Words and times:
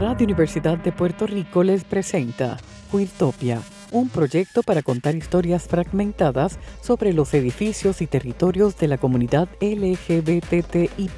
Radio 0.00 0.24
Universidad 0.24 0.78
de 0.78 0.92
Puerto 0.92 1.26
Rico 1.26 1.62
les 1.62 1.84
presenta 1.84 2.56
Queertopia, 2.90 3.60
un 3.90 4.08
proyecto 4.08 4.62
para 4.62 4.82
contar 4.82 5.14
historias 5.14 5.68
fragmentadas 5.68 6.58
sobre 6.80 7.12
los 7.12 7.34
edificios 7.34 8.00
y 8.00 8.06
territorios 8.06 8.78
de 8.78 8.88
la 8.88 8.96
comunidad 8.96 9.50
LGBTI 9.60 11.10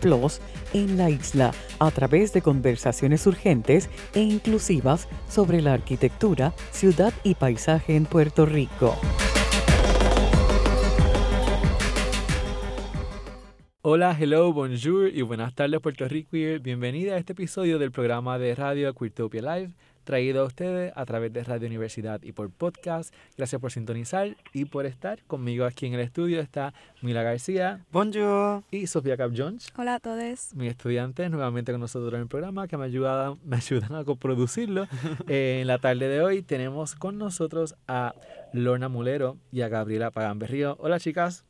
en 0.74 0.98
la 0.98 1.10
isla 1.10 1.52
a 1.78 1.90
través 1.92 2.32
de 2.32 2.42
conversaciones 2.42 3.24
urgentes 3.28 3.88
e 4.14 4.20
inclusivas 4.20 5.06
sobre 5.28 5.62
la 5.62 5.74
arquitectura, 5.74 6.52
ciudad 6.72 7.12
y 7.22 7.36
paisaje 7.36 7.94
en 7.94 8.04
Puerto 8.04 8.46
Rico. 8.46 8.96
Hola, 13.84 14.16
hello, 14.16 14.52
bonjour 14.52 15.08
y 15.12 15.22
buenas 15.22 15.56
tardes 15.56 15.80
Puerto 15.80 16.06
Rico. 16.06 16.36
Bienvenida 16.62 17.14
a 17.14 17.18
este 17.18 17.32
episodio 17.32 17.80
del 17.80 17.90
programa 17.90 18.38
de 18.38 18.54
radio 18.54 18.94
Queertopia 18.94 19.42
Live, 19.42 19.72
traído 20.04 20.42
a 20.42 20.44
ustedes 20.44 20.92
a 20.94 21.04
través 21.04 21.32
de 21.32 21.42
Radio 21.42 21.66
Universidad 21.66 22.22
y 22.22 22.30
por 22.30 22.48
podcast. 22.52 23.12
Gracias 23.36 23.60
por 23.60 23.72
sintonizar 23.72 24.36
y 24.52 24.66
por 24.66 24.86
estar 24.86 25.24
conmigo 25.24 25.64
aquí 25.64 25.86
en 25.86 25.94
el 25.94 26.00
estudio. 26.00 26.40
Está 26.40 26.72
Mila 27.00 27.24
García. 27.24 27.84
Bonjour. 27.90 28.62
Y 28.70 28.86
Sofía 28.86 29.16
Cap 29.16 29.32
Jones. 29.36 29.72
Hola 29.76 29.96
a 29.96 29.98
todos. 29.98 30.54
Mis 30.54 30.70
estudiantes 30.70 31.28
nuevamente 31.28 31.72
con 31.72 31.80
nosotros 31.80 32.14
en 32.14 32.20
el 32.20 32.28
programa 32.28 32.68
que 32.68 32.76
me 32.76 32.84
ayudan, 32.84 33.40
me 33.44 33.56
ayudan 33.56 33.96
a 33.96 34.04
coproducirlo. 34.04 34.86
Eh, 35.26 35.58
en 35.62 35.66
la 35.66 35.78
tarde 35.78 36.08
de 36.08 36.20
hoy 36.20 36.42
tenemos 36.42 36.94
con 36.94 37.18
nosotros 37.18 37.74
a 37.88 38.14
Lorna 38.52 38.88
Mulero 38.88 39.38
y 39.50 39.62
a 39.62 39.68
Gabriela 39.68 40.12
Pagán 40.12 40.38
Berrío. 40.38 40.76
Hola 40.78 41.00
chicas. 41.00 41.44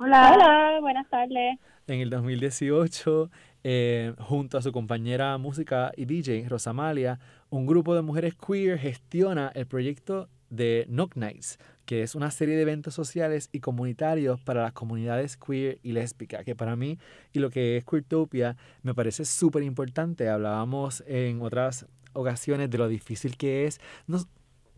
Hola. 0.00 0.32
Hola, 0.32 0.78
buenas 0.80 1.08
tardes. 1.10 1.58
En 1.88 1.98
el 1.98 2.08
2018, 2.08 3.30
eh, 3.64 4.14
junto 4.20 4.56
a 4.56 4.62
su 4.62 4.70
compañera 4.70 5.36
música 5.38 5.90
y 5.96 6.04
DJ, 6.04 6.48
Rosamalia, 6.48 7.18
un 7.50 7.66
grupo 7.66 7.96
de 7.96 8.02
mujeres 8.02 8.36
queer 8.36 8.78
gestiona 8.78 9.50
el 9.56 9.66
proyecto 9.66 10.28
de 10.50 10.86
Knock 10.88 11.16
Nights, 11.16 11.58
que 11.84 12.04
es 12.04 12.14
una 12.14 12.30
serie 12.30 12.54
de 12.54 12.62
eventos 12.62 12.94
sociales 12.94 13.48
y 13.50 13.58
comunitarios 13.58 14.40
para 14.40 14.62
las 14.62 14.72
comunidades 14.72 15.36
queer 15.36 15.80
y 15.82 15.90
lésbicas, 15.90 16.44
que 16.44 16.54
para 16.54 16.76
mí 16.76 16.96
y 17.32 17.40
lo 17.40 17.50
que 17.50 17.76
es 17.76 17.84
Queertopia 17.84 18.56
me 18.82 18.94
parece 18.94 19.24
súper 19.24 19.64
importante. 19.64 20.28
Hablábamos 20.28 21.02
en 21.08 21.42
otras 21.42 21.86
ocasiones 22.12 22.70
de 22.70 22.78
lo 22.78 22.86
difícil 22.86 23.36
que 23.36 23.66
es. 23.66 23.80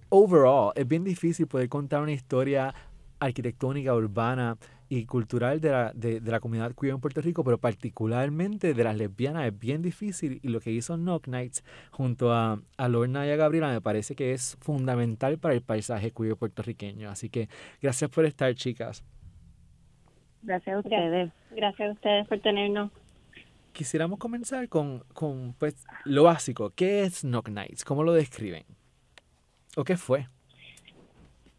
overall, 0.09 0.73
es 0.77 0.89
bien 0.89 1.05
difícil 1.05 1.47
poder 1.47 1.69
contar 1.69 2.01
una 2.01 2.13
historia 2.13 2.75
arquitectónica, 3.21 3.95
urbana, 3.95 4.57
y 4.91 5.07
cultural 5.07 5.61
de 5.61 5.71
la, 5.71 5.93
de, 5.95 6.21
la 6.21 6.41
comunidad 6.41 6.75
queer 6.75 6.95
en 6.95 7.01
Puerto 7.01 7.23
Rico, 7.23 7.45
pero 7.45 7.59
particularmente 7.59 8.75
de 8.75 8.85
las 8.85 8.97
lesbianas 8.97 9.47
es 9.47 9.57
bien 9.57 9.83
difícil 9.83 10.41
y 10.43 10.49
lo 10.49 10.61
que 10.61 10.73
hizo 10.73 10.97
Knock 10.97 11.29
Nights 11.29 11.65
junto 11.93 12.33
a, 12.33 12.61
a 12.77 12.89
Lorna 12.89 13.25
y 13.25 13.31
a 13.31 13.37
Gabriela 13.37 13.69
me 13.69 13.81
parece 13.81 14.17
que 14.17 14.33
es 14.33 14.59
fundamental 14.61 15.39
para 15.39 15.55
el 15.55 15.63
paisaje 15.63 16.11
queer 16.11 16.35
puertorriqueño. 16.35 17.09
Así 17.09 17.31
que 17.31 17.49
gracias 17.81 18.11
por 18.11 18.25
estar, 18.25 18.53
chicas. 18.57 19.05
Gracias 20.43 20.75
a 20.75 20.79
ustedes. 20.81 21.31
Gracias 21.53 21.89
a 21.89 21.93
ustedes 21.93 22.27
por 22.27 22.41
tenernos. 22.41 22.91
Quisiéramos 23.73 24.19
comenzar 24.19 24.69
con, 24.69 25.05
con 25.13 25.55
pues, 25.57 25.87
lo 26.05 26.25
básico. 26.25 26.71
¿Qué 26.71 27.05
es 27.05 27.21
Knock 27.21 27.49
Nights? 27.49 27.85
¿Cómo 27.85 28.03
lo 28.03 28.13
describen? 28.13 28.65
¿O 29.77 29.85
qué 29.85 29.97
fue? 29.97 30.27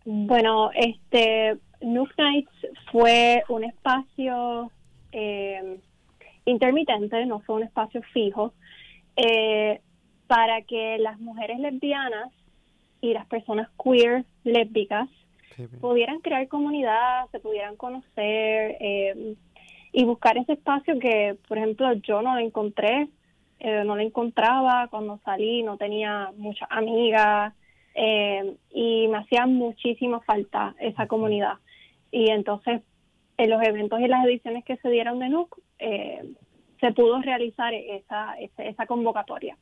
Bueno, 0.04 0.72
este, 0.74 1.58
Nook 1.82 2.10
Nights 2.18 2.52
fue 2.92 3.44
un 3.50 3.64
espacio 3.64 4.72
eh, 5.12 5.80
intermitente, 6.46 7.26
no 7.26 7.40
fue 7.42 7.56
un 7.56 7.64
espacio 7.64 8.02
fijo, 8.14 8.54
eh, 9.16 9.82
para 10.28 10.62
que 10.62 10.98
las 11.00 11.20
mujeres 11.20 11.60
lesbianas 11.60 12.32
y 13.02 13.14
las 13.14 13.26
personas 13.26 13.70
queer 13.84 14.26
lésbicas 14.44 15.10
pudieran 15.80 16.20
crear 16.22 16.48
comunidad, 16.48 17.26
se 17.32 17.40
pudieran 17.40 17.76
conocer 17.76 18.78
eh, 18.80 19.36
y 19.92 20.06
buscar 20.06 20.38
ese 20.38 20.54
espacio 20.54 20.98
que, 21.00 21.38
por 21.48 21.58
ejemplo, 21.58 21.92
yo 21.94 22.22
no 22.22 22.36
lo 22.36 22.40
encontré, 22.40 23.10
no 23.60 23.96
lo 23.96 24.02
encontraba 24.02 24.88
cuando 24.90 25.20
salí, 25.24 25.62
no 25.62 25.78
tenía 25.78 26.32
muchas 26.38 26.68
amigas 26.72 27.54
y 27.94 29.08
me 29.08 29.18
hacía 29.18 29.46
muchísima 29.46 30.20
falta 30.22 30.74
esa 30.80 31.06
comunidad. 31.06 31.56
Y 32.12 32.30
entonces, 32.30 32.82
en 33.38 33.50
los 33.50 33.62
eventos 33.64 34.00
y 34.00 34.08
las 34.08 34.26
ediciones 34.26 34.64
que 34.66 34.78
se 34.78 34.90
dieron 34.90 35.20
de 35.20 35.30
NUC, 35.30 35.58
eh, 35.80 36.34
se 36.80 36.92
pudo 36.92 37.22
realizar 37.22 37.74
esa, 37.74 38.36
esa, 38.58 38.86
convocatoria. 38.86 39.58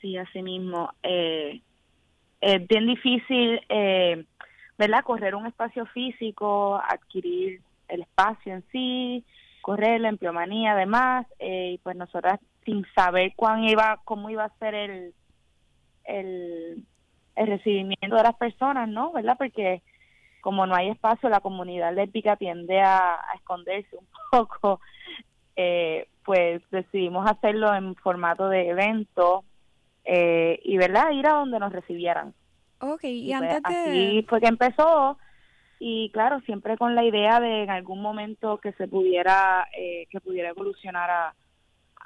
Sí, 0.00 0.16
así 0.16 0.42
mismo. 0.42 0.90
Eh, 1.02 1.60
es 2.40 2.68
bien 2.68 2.86
difícil, 2.86 3.60
eh, 3.68 4.24
¿verdad? 4.78 5.04
Correr 5.04 5.34
un 5.34 5.46
espacio 5.46 5.86
físico, 5.86 6.76
adquirir 6.76 7.60
el 7.88 8.02
espacio 8.02 8.54
en 8.54 8.64
sí, 8.70 9.24
correr 9.62 10.00
la 10.00 10.10
empleomanía 10.10 10.72
además, 10.72 11.26
eh, 11.38 11.72
y 11.74 11.78
pues 11.78 11.96
nosotras 11.96 12.38
sin 12.64 12.84
saber 12.94 13.32
cuán 13.34 13.64
iba, 13.64 14.00
cómo 14.04 14.30
iba 14.30 14.44
a 14.44 14.58
ser 14.58 14.74
el, 14.74 15.14
el, 16.04 16.84
el 17.36 17.46
recibimiento 17.46 18.16
de 18.16 18.22
las 18.22 18.36
personas, 18.36 18.88
¿no? 18.88 19.12
¿Verdad? 19.12 19.36
Porque 19.38 19.82
como 20.44 20.66
no 20.66 20.74
hay 20.74 20.90
espacio, 20.90 21.30
la 21.30 21.40
comunidad 21.40 21.94
lésbica 21.94 22.36
tiende 22.36 22.78
a, 22.82 23.18
esconderse 23.34 23.96
un 23.96 24.06
poco, 24.30 24.78
eh, 25.56 26.06
pues 26.22 26.62
decidimos 26.70 27.28
hacerlo 27.28 27.74
en 27.74 27.94
formato 27.96 28.50
de 28.50 28.68
evento 28.68 29.42
eh, 30.04 30.60
y, 30.62 30.76
¿verdad?, 30.76 31.12
ir 31.12 31.26
a 31.26 31.36
donde 31.36 31.58
nos 31.58 31.72
recibieran. 31.72 32.34
Ok, 32.78 33.04
y, 33.04 33.34
pues, 33.34 33.54
antes 33.54 33.84
de... 33.86 33.90
Así 33.90 34.26
fue 34.28 34.40
que 34.42 34.48
empezó 34.48 35.16
y, 35.78 36.10
claro, 36.10 36.40
siempre 36.40 36.76
con 36.76 36.94
la 36.94 37.04
idea 37.04 37.40
de 37.40 37.62
en 37.62 37.70
algún 37.70 38.02
momento 38.02 38.58
que 38.58 38.72
se 38.72 38.86
pudiera, 38.86 39.66
eh, 39.74 40.06
que 40.10 40.20
pudiera 40.20 40.50
evolucionar 40.50 41.10
a, 41.10 41.34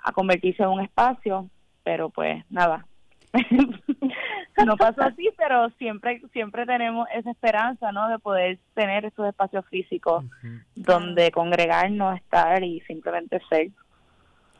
a 0.04 0.12
convertirse 0.12 0.62
en 0.62 0.68
un 0.68 0.80
espacio, 0.80 1.50
pero 1.82 2.08
pues 2.10 2.44
nada, 2.50 2.86
no 4.64 4.76
pasó 4.76 5.02
así, 5.02 5.30
pero 5.36 5.70
siempre 5.78 6.20
siempre 6.32 6.66
tenemos 6.66 7.08
esa 7.14 7.30
esperanza, 7.30 7.92
¿no? 7.92 8.08
De 8.08 8.18
poder 8.18 8.58
tener 8.74 9.04
esos 9.04 9.26
espacios 9.26 9.64
físicos 9.66 10.24
donde 10.74 11.30
congregarnos, 11.30 12.16
estar 12.16 12.62
y 12.62 12.80
simplemente 12.82 13.40
ser. 13.48 13.70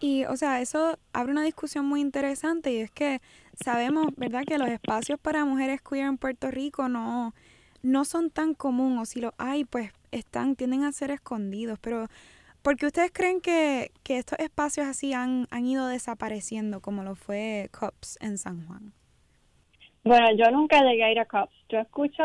Y, 0.01 0.25
o 0.27 0.37
sea, 0.37 0.61
eso 0.61 0.97
abre 1.13 1.33
una 1.33 1.43
discusión 1.43 1.85
muy 1.85 2.01
interesante 2.01 2.73
y 2.73 2.77
es 2.79 2.91
que 2.91 3.21
sabemos, 3.55 4.07
¿verdad?, 4.17 4.45
que 4.47 4.59
los 4.59 4.69
espacios 4.69 5.19
para 5.19 5.45
mujeres 5.45 5.81
queer 5.83 6.07
en 6.07 6.19
Puerto 6.19 6.51
Rico 6.53 6.89
no, 6.89 7.35
no 7.83 8.05
son 8.05 8.31
tan 8.31 8.55
comunes, 8.55 9.01
o 9.03 9.05
si 9.07 9.21
lo 9.21 9.35
hay, 9.39 9.65
pues 9.65 9.93
están, 10.13 10.55
tienden 10.55 10.85
a 10.85 10.93
ser 10.93 11.11
escondidos, 11.11 11.79
pero 11.81 12.07
¿Por 12.63 12.77
qué 12.77 12.87
ustedes 12.87 13.13
creen 13.13 13.41
que, 13.41 13.93
que 14.03 14.19
estos 14.19 14.39
espacios 14.41 14.87
así 14.87 15.13
han, 15.13 15.47
han 15.51 15.65
ido 15.65 15.87
desapareciendo, 15.87 16.81
como 16.81 17.03
lo 17.03 17.15
fue 17.15 17.71
COPS 17.73 18.19
en 18.21 18.37
San 18.37 18.67
Juan? 18.67 18.93
Bueno, 20.09 20.33
yo 20.33 20.51
nunca 20.51 20.83
llegué 20.83 21.05
a 21.05 21.13
ir 21.13 21.21
a 21.21 21.27
COPS. 21.27 21.53
Yo 21.69 21.79
escucho 21.81 22.25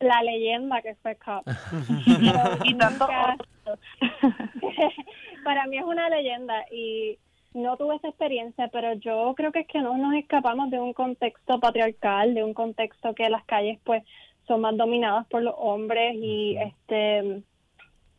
la 0.00 0.22
leyenda 0.22 0.80
que 0.80 0.94
fue 0.96 1.16
COPS. 1.16 1.46
y 2.64 2.74
tanto 2.74 3.06
Para 5.44 5.66
mí 5.66 5.76
es 5.76 5.84
una 5.84 6.08
leyenda 6.08 6.64
y 6.72 7.18
no 7.52 7.76
tuve 7.76 7.96
esa 7.96 8.08
experiencia, 8.08 8.68
pero 8.68 8.94
yo 8.94 9.34
creo 9.36 9.52
que 9.52 9.60
es 9.60 9.66
que 9.66 9.80
no 9.80 9.98
nos 9.98 10.14
escapamos 10.14 10.70
de 10.70 10.80
un 10.80 10.94
contexto 10.94 11.60
patriarcal, 11.60 12.32
de 12.32 12.44
un 12.44 12.54
contexto 12.54 13.14
que 13.14 13.28
las 13.28 13.44
calles 13.44 13.78
pues 13.84 14.02
son 14.46 14.62
más 14.62 14.74
dominadas 14.74 15.26
por 15.26 15.42
los 15.42 15.54
hombres 15.58 16.16
y 16.16 16.56
este 16.56 17.42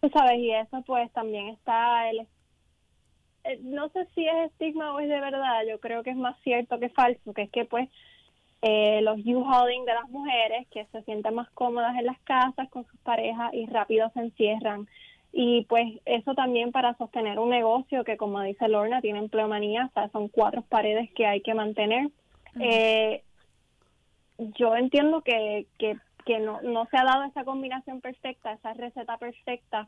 Tú 0.01 0.09
sabes, 0.11 0.37
y 0.37 0.51
eso 0.51 0.83
pues 0.85 1.11
también 1.13 1.47
está 1.49 2.09
el... 2.09 2.27
Eh, 3.43 3.59
no 3.63 3.89
sé 3.89 4.05
si 4.13 4.25
es 4.25 4.51
estigma 4.51 4.93
o 4.93 4.99
es 4.99 5.09
de 5.09 5.19
verdad, 5.19 5.63
yo 5.67 5.79
creo 5.79 6.03
que 6.03 6.11
es 6.11 6.15
más 6.15 6.39
cierto 6.43 6.79
que 6.79 6.89
falso, 6.89 7.33
que 7.33 7.43
es 7.43 7.51
que 7.51 7.65
pues 7.65 7.89
eh, 8.61 9.01
los 9.01 9.17
U-Hauling 9.25 9.85
de 9.85 9.93
las 9.93 10.09
mujeres 10.09 10.67
que 10.69 10.85
se 10.85 11.01
sienten 11.03 11.35
más 11.35 11.49
cómodas 11.51 11.97
en 11.97 12.05
las 12.05 12.19
casas 12.21 12.69
con 12.69 12.85
sus 12.85 12.99
parejas 13.01 13.53
y 13.53 13.65
rápido 13.67 14.09
se 14.13 14.19
encierran. 14.21 14.87
Y 15.31 15.65
pues 15.65 15.85
eso 16.05 16.33
también 16.33 16.71
para 16.71 16.97
sostener 16.97 17.37
un 17.39 17.49
negocio 17.49 18.03
que 18.03 18.17
como 18.17 18.41
dice 18.41 18.67
Lorna 18.67 19.01
tiene 19.01 19.19
empleomanía, 19.19 19.85
o 19.85 19.93
sea, 19.93 20.09
son 20.09 20.27
cuatro 20.27 20.63
paredes 20.63 21.09
que 21.13 21.25
hay 21.25 21.41
que 21.41 21.53
mantener. 21.53 22.09
eh, 22.59 23.23
yo 24.57 24.75
entiendo 24.75 25.21
que, 25.21 25.67
que 25.77 25.97
que 26.29 26.39
no, 26.39 26.61
no 26.61 26.85
se 26.91 26.97
ha 26.97 27.03
dado 27.03 27.23
esa 27.23 27.43
combinación 27.43 28.01
perfecta, 28.01 28.53
esa 28.53 28.73
receta 28.73 29.17
perfecta 29.17 29.87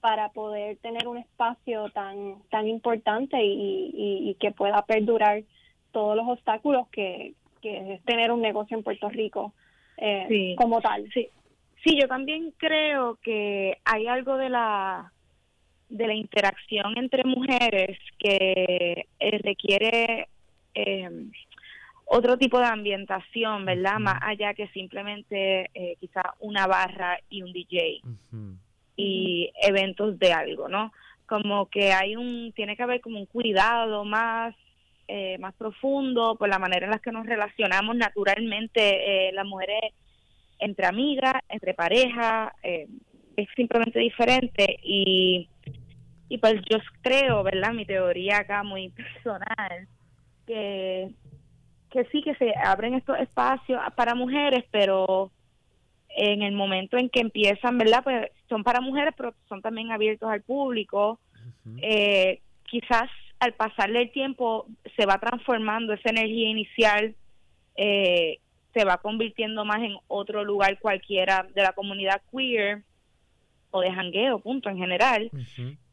para 0.00 0.28
poder 0.28 0.76
tener 0.78 1.08
un 1.08 1.18
espacio 1.18 1.90
tan 1.90 2.36
tan 2.48 2.68
importante 2.68 3.42
y, 3.44 3.90
y, 3.92 4.34
que 4.34 4.52
pueda 4.52 4.82
perdurar 4.86 5.42
todos 5.90 6.16
los 6.16 6.28
obstáculos 6.28 6.88
que, 6.90 7.34
que 7.60 7.94
es 7.94 8.02
tener 8.04 8.30
un 8.32 8.40
negocio 8.40 8.76
en 8.76 8.82
Puerto 8.82 9.08
Rico 9.08 9.52
eh, 9.96 10.54
como 10.56 10.80
tal. 10.80 11.08
Sí. 11.12 11.28
sí, 11.84 11.98
yo 12.00 12.08
también 12.08 12.52
creo 12.56 13.18
que 13.22 13.78
hay 13.84 14.06
algo 14.06 14.36
de 14.36 14.48
la 14.48 15.12
de 15.90 16.06
la 16.06 16.14
interacción 16.14 16.96
entre 16.96 17.24
mujeres 17.24 17.98
que 18.18 19.06
eh, 19.18 19.38
requiere 19.42 20.28
eh, 20.74 21.10
otro 22.06 22.38
tipo 22.38 22.58
de 22.58 22.66
ambientación, 22.66 23.64
¿verdad? 23.64 23.98
Más 23.98 24.18
allá 24.22 24.54
que 24.54 24.68
simplemente 24.68 25.70
eh, 25.74 25.96
quizá 26.00 26.22
una 26.40 26.66
barra 26.66 27.18
y 27.28 27.42
un 27.42 27.52
DJ 27.52 28.00
y 28.96 29.50
eventos 29.62 30.18
de 30.18 30.32
algo, 30.32 30.68
¿no? 30.68 30.92
Como 31.26 31.66
que 31.66 31.92
hay 31.92 32.16
un, 32.16 32.52
tiene 32.52 32.76
que 32.76 32.82
haber 32.82 33.00
como 33.00 33.18
un 33.18 33.26
cuidado 33.26 34.04
más, 34.04 34.54
eh, 35.12 35.38
más 35.38 35.52
profundo 35.54 36.36
por 36.36 36.48
la 36.48 36.60
manera 36.60 36.86
en 36.86 36.92
la 36.92 37.00
que 37.00 37.10
nos 37.10 37.26
relacionamos 37.26 37.96
naturalmente 37.96 39.28
eh, 39.28 39.32
las 39.32 39.44
mujeres 39.44 39.92
entre 40.60 40.86
amigas, 40.86 41.34
entre 41.48 41.74
parejas, 41.74 42.52
eh, 42.62 42.86
es 43.36 43.48
simplemente 43.56 43.98
diferente 43.98 44.78
y, 44.84 45.48
y 46.28 46.38
pues 46.38 46.60
yo 46.70 46.78
creo, 47.02 47.42
¿verdad? 47.42 47.72
Mi 47.72 47.84
teoría 47.84 48.38
acá 48.38 48.62
muy 48.62 48.88
personal, 48.90 49.88
que, 50.46 51.10
que 51.90 52.04
sí 52.12 52.22
que 52.22 52.36
se 52.36 52.54
abren 52.62 52.94
estos 52.94 53.18
espacios 53.18 53.80
para 53.96 54.14
mujeres, 54.14 54.64
pero 54.70 55.32
en 56.10 56.42
el 56.42 56.52
momento 56.52 56.96
en 56.98 57.10
que 57.10 57.18
empiezan, 57.18 57.78
¿verdad? 57.78 58.04
Pues 58.04 58.30
son 58.48 58.62
para 58.62 58.80
mujeres, 58.80 59.12
pero 59.16 59.34
son 59.48 59.60
también 59.60 59.90
abiertos 59.90 60.30
al 60.30 60.42
público. 60.42 61.18
eh, 61.82 62.42
quizás 62.62 63.10
al 63.40 63.54
pasarle 63.54 64.02
el 64.02 64.12
tiempo 64.12 64.66
se 64.96 65.06
va 65.06 65.18
transformando 65.18 65.92
esa 65.92 66.10
energía 66.10 66.48
inicial, 66.48 67.14
eh, 67.76 68.38
se 68.72 68.84
va 68.84 68.98
convirtiendo 68.98 69.64
más 69.64 69.80
en 69.82 69.96
otro 70.06 70.44
lugar 70.44 70.78
cualquiera 70.78 71.46
de 71.54 71.62
la 71.62 71.72
comunidad 71.72 72.22
queer 72.30 72.82
o 73.70 73.80
de 73.80 73.92
jangueo, 73.92 74.38
punto, 74.40 74.68
en 74.68 74.78
general. 74.78 75.30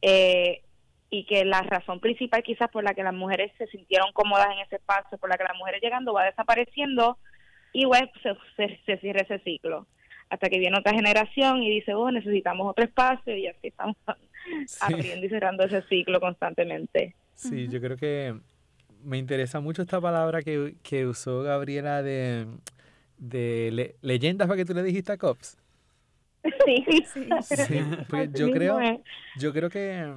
eh, 0.01 0.61
y 1.09 1.25
que 1.25 1.45
la 1.45 1.61
razón 1.61 2.01
principal 2.01 2.43
quizás 2.43 2.69
por 2.69 2.83
la 2.83 2.93
que 2.93 3.01
las 3.01 3.13
mujeres 3.13 3.53
se 3.57 3.67
sintieron 3.67 4.11
cómodas 4.11 4.47
en 4.51 4.59
ese 4.59 4.75
espacio, 4.75 5.17
por 5.17 5.29
la 5.29 5.37
que 5.37 5.45
las 5.45 5.55
mujeres 5.57 5.81
llegando 5.81 6.11
va 6.11 6.25
desapareciendo 6.25 7.17
y 7.71 7.85
bueno, 7.85 8.09
se, 8.21 8.35
se, 8.57 8.79
se 8.85 8.97
cierra 8.97 9.21
ese 9.21 9.39
ciclo 9.39 9.87
hasta 10.29 10.49
que 10.49 10.59
viene 10.59 10.77
otra 10.77 10.93
generación 10.93 11.63
y 11.63 11.69
dice, 11.69 11.93
oh, 11.93 12.11
necesitamos 12.11 12.67
otro 12.67 12.83
espacio 12.83 13.35
y 13.35 13.47
así 13.47 13.67
estamos 13.67 13.95
abriendo 14.81 15.25
y 15.25 15.29
cerrando 15.29 15.63
ese 15.63 15.81
ciclo 15.83 16.19
constantemente. 16.19 17.15
Sí, 17.37 17.67
yo 17.67 17.79
creo 17.79 17.97
que 17.97 18.35
me 19.03 19.17
interesa 19.17 19.59
mucho 19.59 19.81
esta 19.83 20.01
palabra 20.01 20.41
que, 20.41 20.75
que 20.83 21.05
usó 21.05 21.43
Gabriela 21.43 22.01
de, 22.03 22.47
de 23.17 23.69
le- 23.71 23.95
leyendas 24.01 24.47
para 24.47 24.57
que 24.57 24.65
tú 24.65 24.73
le 24.73 24.83
dijiste 24.83 25.11
a 25.11 25.17
Cops. 25.17 25.57
Sí, 26.65 26.85
Sí. 27.13 27.39
Sí, 27.41 27.79
pues 28.09 28.29
yo 28.33 28.51
creo, 28.51 28.79
yo 29.39 29.53
creo 29.53 29.69
que 29.69 30.13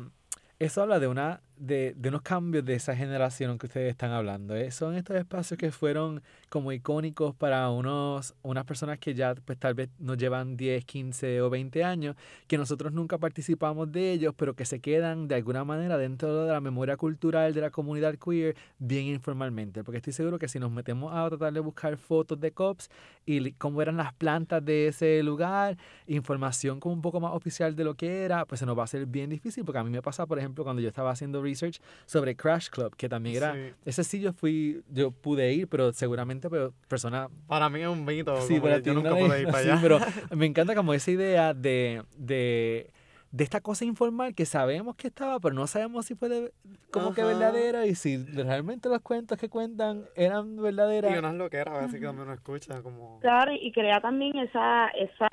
eso 0.59 0.83
habla 0.83 0.99
de 0.99 1.09
una 1.09 1.41
de, 1.61 1.95
de 1.95 2.09
unos 2.09 2.23
cambios 2.23 2.65
de 2.65 2.75
esa 2.75 2.97
generación 2.97 3.59
que 3.59 3.67
ustedes 3.67 3.91
están 3.91 4.11
hablando. 4.13 4.57
¿eh? 4.57 4.71
Son 4.71 4.95
estos 4.95 5.17
espacios 5.17 5.59
que 5.59 5.71
fueron 5.71 6.23
como 6.49 6.73
icónicos 6.73 7.35
para 7.35 7.69
unos, 7.71 8.35
unas 8.43 8.65
personas 8.65 8.99
que 8.99 9.15
ya 9.15 9.35
pues 9.35 9.59
tal 9.59 9.75
vez 9.75 9.91
nos 9.99 10.17
llevan 10.17 10.57
10, 10.57 10.85
15 10.87 11.43
o 11.43 11.51
20 11.51 11.85
años, 11.85 12.17
que 12.47 12.57
nosotros 12.57 12.93
nunca 12.93 13.19
participamos 13.19 13.93
de 13.93 14.13
ellos, 14.13 14.35
pero 14.37 14.55
que 14.55 14.65
se 14.65 14.81
quedan 14.81 15.29
de 15.29 15.35
alguna 15.35 15.63
manera 15.65 15.99
dentro 15.99 16.47
de 16.47 16.53
la 16.53 16.61
memoria 16.61 16.97
cultural 16.97 17.53
de 17.53 17.61
la 17.61 17.71
comunidad 17.71 18.15
queer 18.17 18.57
bien 18.79 19.07
informalmente. 19.07 19.85
Porque 19.85 19.99
estoy 19.99 20.15
seguro 20.15 20.39
que 20.39 20.49
si 20.49 20.59
nos 20.59 20.71
metemos 20.71 21.13
a 21.15 21.29
tratar 21.29 21.53
de 21.53 21.61
buscar 21.61 21.97
fotos 21.99 22.41
de 22.41 22.53
COPS 22.53 22.89
y 23.27 23.53
cómo 23.53 23.83
eran 23.83 23.99
las 23.99 24.15
plantas 24.15 24.65
de 24.65 24.89
ese 24.89 25.23
lugar, 25.23 25.77
información 26.07 26.81
como 26.81 26.95
un 26.95 27.03
poco 27.03 27.21
más 27.21 27.35
oficial 27.35 27.77
de 27.77 27.85
lo 27.85 27.95
que 27.95 28.25
era, 28.25 28.47
pues 28.47 28.61
se 28.61 28.67
nos 28.67 28.77
va 28.77 28.83
a 28.83 28.85
hacer 28.85 29.05
bien 29.05 29.29
difícil, 29.29 29.65
porque 29.65 29.79
a 29.79 29.85
mí 29.85 29.91
me 29.91 30.01
pasa, 30.01 30.27
por 30.27 30.39
ejemplo, 30.39 30.65
cuando 30.65 30.81
yo 30.81 30.89
estaba 30.89 31.11
haciendo 31.11 31.43
research 31.51 31.81
sobre 32.07 32.35
Crash 32.37 32.69
Club, 32.69 32.95
que 32.97 33.09
también 33.09 33.37
era, 33.37 33.55
Sí. 33.55 33.75
ese 33.85 34.05
sí 34.05 34.21
yo 34.21 34.33
fui, 34.33 34.83
yo 34.89 35.11
pude 35.11 35.53
ir, 35.53 35.69
pero 35.69 35.93
seguramente 35.93 36.49
pero 36.49 36.73
personas 36.89 37.29
Para 37.47 37.69
mí 37.69 37.81
es 37.81 37.89
un 37.89 38.05
mito. 38.05 38.41
Sí, 38.43 38.59
para 38.61 38.77
que 38.77 38.83
ti 38.83 38.91
yo 38.91 38.95
nunca 38.95 39.11
pude 39.11 39.43
ir 39.43 39.47
para 39.51 39.63
sí, 39.63 39.71
allá. 39.71 39.79
pero 39.83 39.99
me 40.37 40.47
encanta 40.47 40.75
como 40.75 40.95
esa 40.95 41.11
idea 41.11 41.53
de, 41.55 42.03
de, 42.17 42.91
de 43.33 43.45
esta 43.45 43.61
cosa 43.61 43.85
informal 43.85 44.35
que 44.35 44.47
sabemos 44.47 44.97
que 44.97 45.09
estaba, 45.09 45.39
pero 45.41 45.55
no 45.55 45.67
sabemos 45.67 46.07
si 46.07 46.15
fue 46.15 46.29
de- 46.29 46.53
como 46.91 47.15
que 47.15 47.21
Ajá. 47.23 47.29
verdadera 47.31 47.87
y 47.87 47.95
si 47.95 48.17
realmente 48.25 48.89
los 48.89 49.01
cuentos 49.01 49.39
que 49.39 49.49
cuentan 49.49 50.05
eran 50.17 50.57
verdaderas. 50.57 51.15
Y 51.15 51.19
unas 51.19 51.35
loqueras, 51.35 51.85
así 51.85 51.99
que 52.01 52.07
también 52.07 52.25
uno 52.27 52.35
escucha 52.35 52.83
como... 52.83 53.21
Claro, 53.21 53.53
y 53.53 53.71
crea 53.73 54.01
también 54.01 54.37
esa, 54.39 54.89
esa 54.89 55.29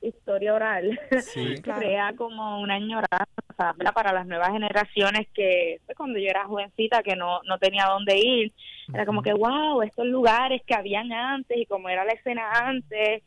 historia 0.00 0.54
oral. 0.54 0.98
Sí. 1.20 1.56
Claro. 1.62 1.80
crea 1.80 2.12
como 2.16 2.60
una 2.60 2.74
añoranza 2.74 3.74
¿verdad? 3.76 3.92
para 3.92 4.12
las 4.12 4.26
nuevas 4.26 4.50
generaciones 4.50 5.26
que 5.34 5.80
pues, 5.84 5.96
cuando 5.96 6.18
yo 6.18 6.28
era 6.28 6.46
jovencita 6.46 7.02
que 7.02 7.16
no, 7.16 7.40
no 7.42 7.58
tenía 7.58 7.86
dónde 7.86 8.18
ir, 8.18 8.52
era 8.92 9.04
como 9.04 9.22
que 9.22 9.32
wow, 9.32 9.82
estos 9.82 10.06
lugares 10.06 10.62
que 10.66 10.74
habían 10.74 11.12
antes 11.12 11.58
y 11.58 11.66
como 11.66 11.88
era 11.88 12.04
la 12.04 12.12
escena 12.12 12.50
antes 12.52 13.22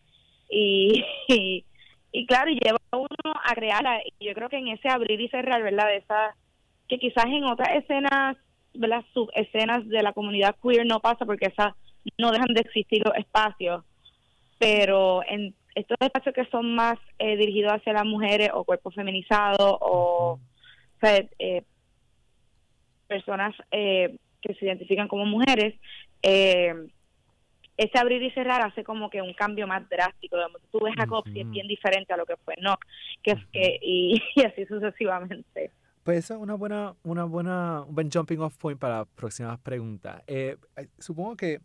y, 0.49 1.03
y, 1.27 1.65
y 2.11 2.25
claro, 2.25 2.51
y 2.51 2.59
lleva 2.59 2.77
a 2.91 2.97
uno 2.97 3.33
a 3.43 3.53
crearla 3.53 4.01
y 4.19 4.25
yo 4.25 4.33
creo 4.33 4.49
que 4.49 4.57
en 4.57 4.69
ese 4.69 4.89
abrir 4.89 5.19
y 5.19 5.29
cerrar, 5.29 5.61
¿verdad? 5.63 5.87
De 5.87 5.97
esa, 5.97 6.35
que 6.87 6.99
quizás 6.99 7.25
en 7.25 7.43
otras 7.45 7.69
escenas, 7.75 8.37
¿verdad? 8.73 9.03
Subescenas 9.13 9.87
de 9.87 10.03
la 10.03 10.13
comunidad 10.13 10.55
queer 10.61 10.85
no 10.85 10.99
pasa 10.99 11.25
porque 11.25 11.47
esas 11.47 11.73
no 12.17 12.31
dejan 12.31 12.53
de 12.53 12.61
existir 12.61 13.01
los 13.05 13.15
espacios, 13.15 13.83
pero 14.57 15.21
en 15.27 15.53
estos 15.75 15.97
espacios 15.99 16.35
que 16.35 16.45
son 16.45 16.75
más 16.75 16.97
eh, 17.19 17.37
dirigidos 17.37 17.73
hacia 17.73 17.93
las 17.93 18.05
mujeres 18.05 18.49
o 18.53 18.63
cuerpos 18.63 18.95
feminizados 18.95 19.77
o, 19.79 20.39
o 20.39 20.99
sea, 20.99 21.23
eh, 21.39 21.63
personas 23.07 23.53
eh, 23.71 24.17
que 24.41 24.53
se 24.55 24.65
identifican 24.65 25.07
como 25.07 25.25
mujeres, 25.25 25.75
eh, 26.23 26.73
ese 27.77 27.99
abrir 27.99 28.21
y 28.21 28.31
cerrar 28.31 28.61
hace 28.61 28.83
como 28.83 29.09
que 29.09 29.21
un 29.21 29.33
cambio 29.33 29.67
más 29.67 29.87
drástico. 29.89 30.37
Tú 30.71 30.79
ves 30.83 30.93
a 30.97 31.07
Cops 31.07 31.31
y 31.33 31.41
es 31.41 31.49
bien 31.49 31.67
diferente 31.67 32.13
a 32.13 32.17
lo 32.17 32.25
que 32.25 32.37
fue 32.37 32.55
no, 32.61 32.77
que 33.23 33.35
que 33.51 33.79
y, 33.81 34.21
y 34.35 34.43
así 34.43 34.65
sucesivamente. 34.65 35.71
Pues 36.03 36.19
eso 36.19 36.35
es 36.35 36.39
una 36.39 36.55
buena, 36.55 36.95
una 37.03 37.25
buena, 37.25 37.83
un 37.87 37.93
buen 37.93 38.09
jumping 38.09 38.39
off 38.39 38.57
point 38.57 38.79
para 38.79 38.99
las 38.99 39.07
próximas 39.07 39.59
preguntas. 39.59 40.23
Eh, 40.25 40.57
supongo 40.97 41.35
que 41.35 41.59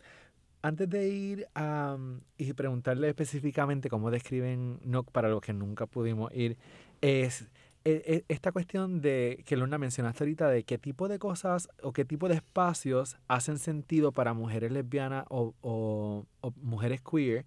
antes 0.67 0.89
de 0.91 1.09
ir 1.09 1.47
a 1.55 1.97
y 2.39 2.53
preguntarle 2.53 3.09
específicamente 3.09 3.89
cómo 3.89 4.11
describen 4.11 4.81
NOC 4.85 5.11
para 5.13 5.29
los 5.29 5.41
que 5.41 5.53
nunca 5.53 5.87
pudimos 5.87 6.33
ir, 6.35 6.57
es 7.01 7.43
eh, 7.85 8.03
eh, 8.05 8.25
esta 8.29 8.51
cuestión 8.51 9.01
de 9.01 9.45
que 9.47 9.57
Lorna 9.57 9.79
mencionaste 9.79 10.25
ahorita 10.25 10.49
de 10.49 10.65
qué 10.65 10.77
tipo 10.77 11.07
de 11.09 11.21
cosas 11.21 11.69
o 11.83 11.93
qué 11.93 12.05
tipo 12.05 12.29
de 12.29 12.35
espacios 12.35 13.17
hacen 13.29 13.59
sentido 13.59 14.11
para 14.11 14.35
mujeres 14.35 14.73
lesbianas 14.73 15.25
o, 15.29 15.55
o- 15.61 16.27
o 16.41 16.53
mujeres 16.63 17.01
queer 17.01 17.45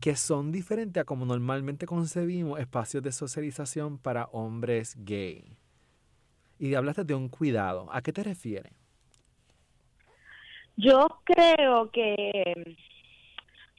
que 0.00 0.16
son 0.16 0.50
diferentes 0.50 1.00
a 1.00 1.04
como 1.04 1.26
normalmente 1.26 1.84
concebimos 1.86 2.58
espacios 2.60 3.02
de 3.02 3.12
socialización 3.12 3.98
para 3.98 4.26
hombres 4.32 4.96
gay. 5.04 5.56
Y 6.58 6.74
hablaste 6.74 7.04
de 7.04 7.14
un 7.14 7.28
cuidado. 7.28 7.88
¿A 7.92 8.00
qué 8.00 8.12
te 8.12 8.22
refieres? 8.22 8.72
Yo 10.76 11.08
creo 11.24 11.90
que, 11.90 12.76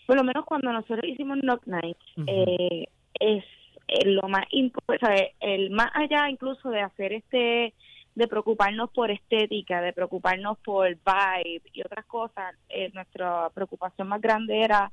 por 0.06 0.18
lo 0.18 0.24
menos 0.24 0.46
cuando 0.46 0.72
nosotros 0.72 1.06
hicimos 1.06 1.40
Knock 1.40 1.66
Night, 1.68 1.98
eh, 2.26 2.88
es 3.20 3.44
eh, 3.88 4.06
lo 4.06 4.28
más 4.28 4.46
importante, 4.52 5.36
el 5.40 5.70
más 5.70 5.90
allá 5.94 6.30
incluso 6.30 6.70
de 6.70 6.82
hacer 6.82 7.14
este, 7.14 7.74
de 8.16 8.28
preocuparnos 8.28 8.90
por 8.90 9.12
estética, 9.12 9.80
de 9.80 9.94
preocuparnos 9.94 10.58
por 10.60 10.88
vibe 10.90 11.62
y 11.72 11.82
otras 11.82 12.06
cosas, 12.06 12.56
eh, 12.68 12.90
nuestra 12.94 13.50
preocupación 13.52 14.08
más 14.08 14.20
grande 14.20 14.60
era 14.60 14.92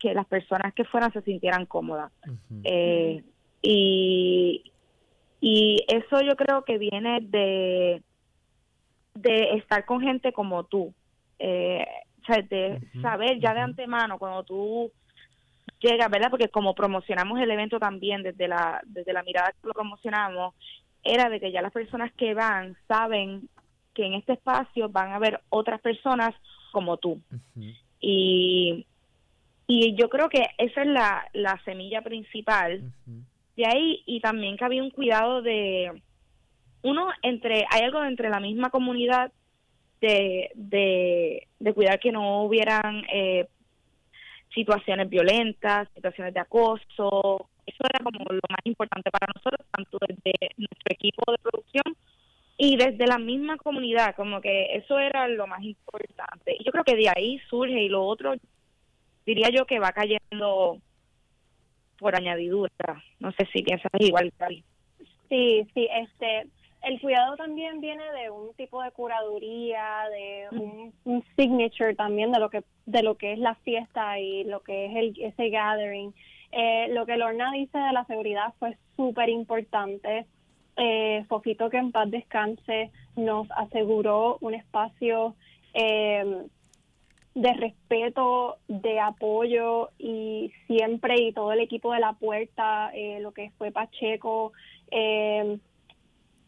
que 0.00 0.12
las 0.14 0.26
personas 0.26 0.74
que 0.74 0.84
fueran 0.84 1.12
se 1.12 1.22
sintieran 1.22 1.66
cómodas. 1.66 2.10
Eh, 2.64 3.22
y, 3.62 4.72
y 5.40 5.76
eso 5.86 6.20
yo 6.22 6.34
creo 6.36 6.64
que 6.64 6.76
viene 6.76 7.20
de, 7.22 8.02
de 9.14 9.54
estar 9.54 9.84
con 9.84 10.00
gente 10.00 10.32
como 10.32 10.64
tú. 10.64 10.92
Eh, 11.38 11.86
de 12.50 12.80
saber 13.00 13.38
ya 13.38 13.54
de 13.54 13.60
antemano 13.60 14.18
cuando 14.18 14.42
tú 14.42 14.90
llegas, 15.78 16.10
¿verdad? 16.10 16.28
Porque 16.28 16.48
como 16.48 16.74
promocionamos 16.74 17.40
el 17.40 17.50
evento 17.52 17.78
también 17.78 18.24
desde 18.24 18.48
la, 18.48 18.80
desde 18.84 19.12
la 19.12 19.22
mirada 19.22 19.52
que 19.52 19.68
lo 19.68 19.72
promocionamos, 19.72 20.54
era 21.04 21.28
de 21.28 21.38
que 21.38 21.52
ya 21.52 21.62
las 21.62 21.72
personas 21.72 22.12
que 22.14 22.34
van 22.34 22.76
saben 22.88 23.48
que 23.94 24.06
en 24.06 24.14
este 24.14 24.32
espacio 24.32 24.88
van 24.88 25.12
a 25.12 25.16
haber 25.16 25.40
otras 25.50 25.80
personas 25.80 26.34
como 26.72 26.96
tú. 26.96 27.20
Y 28.00 28.84
y 29.66 29.96
yo 29.96 30.08
creo 30.08 30.28
que 30.28 30.46
esa 30.58 30.82
es 30.82 30.88
la, 30.88 31.28
la 31.32 31.60
semilla 31.64 32.02
principal. 32.02 32.92
De 33.56 33.66
ahí 33.66 34.02
y 34.06 34.20
también 34.20 34.56
que 34.56 34.64
había 34.64 34.82
un 34.82 34.90
cuidado 34.90 35.42
de 35.42 36.02
uno 36.82 37.08
entre 37.22 37.64
hay 37.70 37.82
algo 37.82 38.04
entre 38.04 38.30
la 38.30 38.38
misma 38.38 38.70
comunidad 38.70 39.32
de 40.06 40.50
de, 40.54 41.48
de 41.58 41.74
cuidar 41.74 41.98
que 41.98 42.12
no 42.12 42.42
hubieran 42.42 43.02
eh, 43.12 43.46
situaciones 44.54 45.08
violentas 45.08 45.88
situaciones 45.94 46.34
de 46.34 46.40
acoso 46.40 47.48
eso 47.66 47.84
era 47.92 48.04
como 48.04 48.20
lo 48.28 48.40
más 48.48 48.60
importante 48.64 49.10
para 49.10 49.26
nosotros 49.34 49.66
tanto 49.70 49.98
desde 50.06 50.32
nuestro 50.56 50.94
equipo 50.94 51.30
de 51.30 51.38
producción 51.38 51.96
y 52.58 52.76
desde 52.76 53.06
la 53.06 53.18
misma 53.18 53.58
comunidad, 53.58 54.14
como 54.16 54.40
que 54.40 54.76
eso 54.76 54.98
era 54.98 55.28
lo 55.28 55.46
más 55.46 55.62
importante. 55.62 56.56
Y 56.58 56.64
yo 56.64 56.72
creo 56.72 56.84
que 56.84 56.96
de 56.96 57.10
ahí 57.14 57.38
surge 57.50 57.82
y 57.82 57.88
lo 57.88 58.04
otro, 58.04 58.34
diría 59.26 59.50
yo 59.50 59.66
que 59.66 59.78
va 59.78 59.92
cayendo 59.92 60.78
por 61.98 62.16
añadidura. 62.16 63.02
No 63.20 63.30
sé 63.32 63.46
si 63.52 63.62
piensas 63.62 63.90
igual. 63.98 64.32
Sí, 65.28 65.66
sí, 65.74 65.88
este, 65.92 66.46
el 66.86 67.00
cuidado 67.00 67.36
también 67.36 67.80
viene 67.80 68.04
de 68.12 68.30
un 68.30 68.54
tipo 68.54 68.80
de 68.82 68.92
curaduría, 68.92 70.04
de 70.10 70.92
un, 71.04 71.24
signature 71.36 71.94
también 71.94 72.30
de 72.30 72.38
lo 72.38 72.48
que 72.48 72.62
de 72.86 73.02
lo 73.02 73.16
que 73.16 73.32
es 73.32 73.38
la 73.40 73.56
fiesta 73.56 74.20
y 74.20 74.44
lo 74.44 74.60
que 74.60 74.86
es 74.86 74.96
el 74.96 75.14
ese 75.20 75.50
gathering. 75.50 76.14
Eh, 76.52 76.88
lo 76.90 77.04
que 77.04 77.16
Lorna 77.16 77.50
dice 77.52 77.76
de 77.76 77.92
la 77.92 78.04
seguridad 78.04 78.54
fue 78.60 78.78
súper 78.96 79.28
importante. 79.28 80.26
Eh, 80.76 81.24
Fofito, 81.28 81.70
que 81.70 81.78
en 81.78 81.90
paz 81.90 82.08
descanse, 82.10 82.92
nos 83.16 83.50
aseguró 83.50 84.38
un 84.40 84.54
espacio 84.54 85.34
eh, 85.74 86.44
de 87.34 87.52
respeto, 87.52 88.58
de 88.68 89.00
apoyo 89.00 89.90
y 89.98 90.52
siempre 90.66 91.20
y 91.20 91.32
todo 91.32 91.52
el 91.52 91.60
equipo 91.60 91.92
de 91.92 92.00
la 92.00 92.12
puerta, 92.12 92.90
eh, 92.94 93.18
lo 93.20 93.32
que 93.32 93.50
fue 93.58 93.72
Pacheco, 93.72 94.52
eh, 94.90 95.58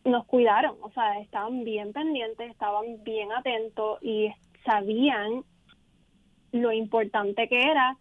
nos 0.09 0.27
cuidaron, 0.27 0.77
o 0.83 0.91
sea, 0.91 1.19
estaban 1.21 1.65
bien 1.65 1.93
pendientes, 1.93 2.51
estaban 2.51 3.03
bien 3.05 3.33
atentos 3.33 3.99
y 4.03 4.31
sabían 4.65 5.45
lo 6.53 6.73
importante 6.73 7.49
que 7.49 7.63
era 7.63 7.97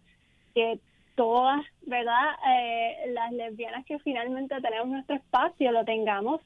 que 0.54 0.80
todas, 1.14 1.64
¿verdad? 1.82 2.34
Eh, 2.48 3.10
las 3.12 3.32
lesbianas 3.32 3.84
que 3.84 3.98
finalmente 3.98 4.60
tenemos 4.60 4.88
nuestro 4.88 5.16
espacio 5.16 5.72
lo 5.72 5.84
tengamos 5.84 6.40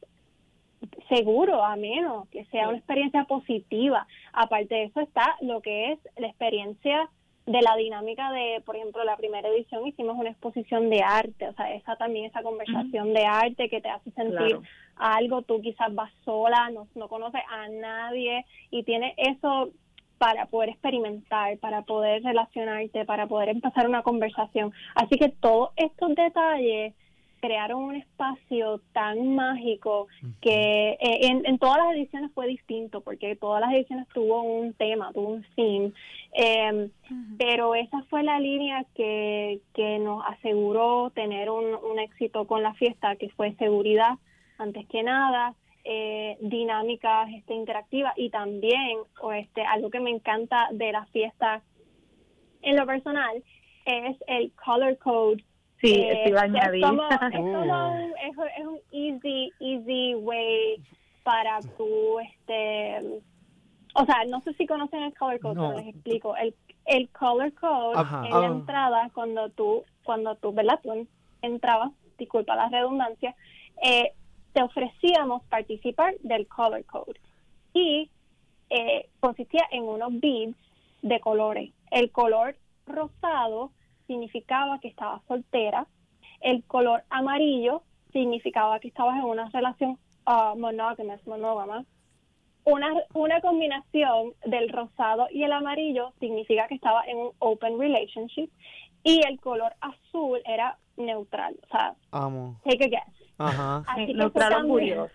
seguro, 1.09 1.65
a 1.65 1.77
menos 1.77 2.29
que 2.31 2.45
sea 2.47 2.69
una 2.69 2.79
experiencia 2.79 3.25
positiva. 3.25 4.07
Aparte 4.33 4.75
de 4.75 4.85
eso 4.85 5.01
está 5.01 5.37
lo 5.41 5.61
que 5.61 5.93
es 5.93 5.99
la 6.17 6.29
experiencia 6.29 7.09
de 7.47 7.61
la 7.61 7.75
dinámica 7.77 8.31
de, 8.31 8.63
por 8.65 8.77
ejemplo, 8.77 9.03
la 9.05 9.17
primera 9.17 9.49
edición 9.49 9.87
hicimos 9.87 10.17
una 10.17 10.31
exposición 10.31 10.91
de 10.91 11.03
arte, 11.03 11.49
o 11.49 11.53
sea, 11.55 11.75
esa 11.75 11.97
también, 11.97 12.27
esa 12.27 12.43
conversación 12.43 13.13
de 13.13 13.25
arte 13.25 13.69
que 13.69 13.81
te 13.81 13.89
hace 13.89 14.11
sentir 14.13 14.59
algo, 14.97 15.43
tú 15.43 15.61
quizás 15.61 15.93
vas 15.95 16.13
sola, 16.25 16.71
no, 16.71 16.87
no 16.95 17.09
conoces 17.09 17.43
a 17.51 17.69
nadie 17.69 18.47
y 18.71 18.85
tienes 18.85 19.15
eso 19.17 19.71
para 20.19 20.47
poder 20.47 20.69
experimentar, 20.69 21.59
para 21.59 21.83
poder 21.83 22.23
relacionarte, 22.23 23.05
para 23.05 23.27
poder 23.27 23.49
empezar 23.49 23.89
una 23.89 24.05
conversación. 24.05 24.73
Así 24.95 25.19
que 25.19 25.31
todos 25.31 25.71
estos 25.75 26.15
detalles 26.15 26.95
crearon 27.43 27.83
un 27.83 27.97
espacio 27.97 28.81
tan 28.93 29.35
mágico 29.35 30.07
que 30.41 30.91
eh, 30.93 31.27
en, 31.27 31.45
en, 31.45 31.59
todas 31.59 31.79
las 31.79 31.97
ediciones 31.97 32.31
fue 32.33 32.47
distinto 32.47 33.01
porque 33.01 33.35
todas 33.35 33.61
las 33.61 33.73
ediciones 33.73 34.07
tuvo 34.15 34.43
un 34.43 34.73
tema, 34.75 35.13
tuvo 35.13 35.31
un 35.31 35.45
theme, 35.57 35.93
eh, 36.35 36.89
pero 37.39 37.75
esa 37.75 38.01
fue 38.05 38.23
la 38.23 38.39
línea 38.39 38.87
que, 38.95 39.61
que 39.75 39.99
nos 39.99 40.25
aseguró 40.25 41.11
tener 41.11 41.51
un, 41.51 41.75
un 41.75 41.99
éxito 41.99 42.47
con 42.47 42.63
la 42.63 42.75
fiesta, 42.75 43.17
que 43.17 43.29
fue 43.31 43.55
seguridad 43.57 44.19
antes 44.59 44.87
que 44.87 45.03
nada, 45.03 45.55
eh, 45.85 46.39
dinámicas 46.41 47.29
este, 47.37 47.55
interactivas 47.55 48.13
y 48.17 48.31
también 48.31 48.99
o 49.21 49.33
este 49.33 49.63
algo 49.63 49.91
que 49.91 49.99
me 49.99 50.11
encanta 50.11 50.69
de 50.71 50.93
la 50.93 51.07
fiesta 51.07 51.61
en 52.63 52.77
lo 52.77 52.87
personal 52.87 53.43
es 53.85 54.17
el 54.29 54.53
color 54.53 54.97
code 54.99 55.43
Sí, 55.83 55.93
eh. 55.95 56.23
Es, 56.27 56.33
como, 56.33 57.03
es, 57.11 57.21
como 57.37 57.93
un, 57.93 58.13
es, 58.23 58.35
es, 58.59 58.67
un 58.67 58.79
easy, 58.93 59.53
easy 59.61 60.15
way 60.15 60.77
para 61.25 61.61
tu, 61.77 62.19
este, 62.21 63.21
o 63.95 64.05
sea, 64.07 64.25
no 64.29 64.41
sé 64.43 64.55
si 64.55 64.67
conocen 64.67 65.03
el 65.03 65.15
color 65.19 65.41
code, 65.41 65.55
No. 65.55 65.69
pero 65.71 65.81
les 65.81 65.95
explico. 65.95 66.37
El, 66.37 66.55
el 66.87 67.09
color 67.11 67.53
code 67.55 67.95
Ajá. 67.97 68.25
en 68.27 68.31
la 68.31 68.39
Ah. 68.41 68.47
entrada, 68.47 69.11
cuando 69.13 69.51
tú, 69.51 69.85
cuando 70.05 70.35
tú, 70.37 70.53
¿verdad? 70.53 70.81
Tú 70.83 71.07
entrabas, 71.43 71.91
disculpa 72.19 72.55
la 72.57 72.69
redundancia, 72.69 73.35
eh, 73.83 74.13
te 74.53 74.63
ofrecíamos 74.63 75.43
participar 75.45 76.15
del 76.23 76.47
color 76.47 76.85
code. 76.87 77.21
Y 77.75 78.11
eh, 78.71 79.09
consistía 79.21 79.65
en 79.71 79.83
unos 79.85 80.13
beads 80.21 80.57
de 81.03 81.21
colores. 81.21 81.71
El 81.91 82.11
color 82.11 82.57
rosado 82.87 83.71
significaba 84.13 84.79
que 84.79 84.89
estabas 84.89 85.23
soltera, 85.27 85.87
el 86.41 86.63
color 86.65 87.03
amarillo 87.09 87.83
significaba 88.13 88.79
que 88.79 88.89
estabas 88.89 89.17
en 89.17 89.25
una 89.25 89.49
relación 89.49 89.99
uh, 90.27 90.59
monogamous, 90.59 91.27
monógama. 91.27 91.85
Una, 92.65 92.93
una 93.15 93.41
combinación 93.41 94.35
del 94.47 94.69
rosado 94.69 95.27
y 95.33 95.43
el 95.43 95.53
amarillo 95.53 96.13
significa 96.21 96.69
que 96.69 96.77
estaba 96.77 97.03
en 97.07 97.17
un 97.17 97.31
open 97.41 97.79
relationship 97.79 98.51
y 99.03 99.21
el 99.27 99.41
color 99.41 99.73
azul 99.81 100.41
era 100.45 100.79
neutral, 100.97 101.57
o 101.65 101.67
sea, 101.69 101.95
Amo. 102.13 102.61
take 102.65 102.85
a 102.85 102.89
guess. 102.89 103.23
Ajá. 103.39 103.83
Así 103.89 104.07
que 104.07 104.15
Neutral 104.15 104.53
eso 104.53 104.65
o 104.65 104.69
curioso. 104.69 105.15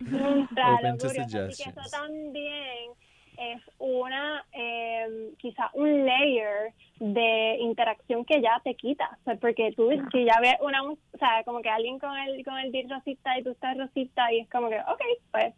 Neutral 0.00 0.74
Open 0.74 0.92
o 0.92 0.96
to 0.98 1.06
curioso. 1.06 1.38
Así 1.38 1.62
que 1.62 1.70
eso 1.70 1.90
también 1.90 2.90
es 3.38 3.62
una, 3.78 4.44
eh, 4.52 5.30
quizá 5.38 5.70
un 5.72 6.04
layer 6.04 6.74
de 7.00 7.56
interacción 7.60 8.24
que 8.24 8.40
ya 8.40 8.60
te 8.62 8.74
quita, 8.76 9.18
o 9.20 9.24
sea, 9.24 9.36
porque 9.36 9.72
tú 9.76 9.90
si 10.12 10.24
ya 10.24 10.38
ves 10.40 10.54
una, 10.60 10.82
o 10.84 10.96
sea, 11.18 11.42
como 11.44 11.60
que 11.60 11.68
alguien 11.68 11.98
con 11.98 12.16
el 12.16 12.44
con 12.44 12.56
el 12.58 12.70
beat 12.70 12.90
rosita 12.90 13.38
y 13.38 13.42
tú 13.42 13.50
estás 13.50 13.76
rosita 13.76 14.32
y 14.32 14.40
es 14.40 14.48
como 14.50 14.68
que, 14.68 14.78
ok, 14.78 15.00
pues 15.32 15.54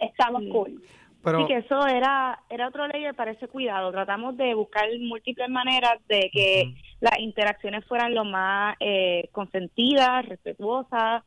estamos 0.00 0.42
Sí. 0.42 0.48
cool. 0.50 0.82
Pero, 1.22 1.40
Sí, 1.40 1.46
que 1.48 1.58
eso 1.58 1.86
era 1.86 2.40
era 2.48 2.68
otro 2.68 2.88
layer 2.88 3.14
para 3.14 3.32
ese 3.32 3.46
cuidado. 3.46 3.92
Tratamos 3.92 4.36
de 4.38 4.54
buscar 4.54 4.86
múltiples 5.00 5.48
maneras 5.50 5.98
de 6.08 6.30
que 6.32 6.74
las 7.00 7.18
interacciones 7.18 7.84
fueran 7.84 8.14
lo 8.14 8.24
más 8.24 8.74
eh, 8.80 9.28
consentidas, 9.32 10.26
respetuosas. 10.26 11.22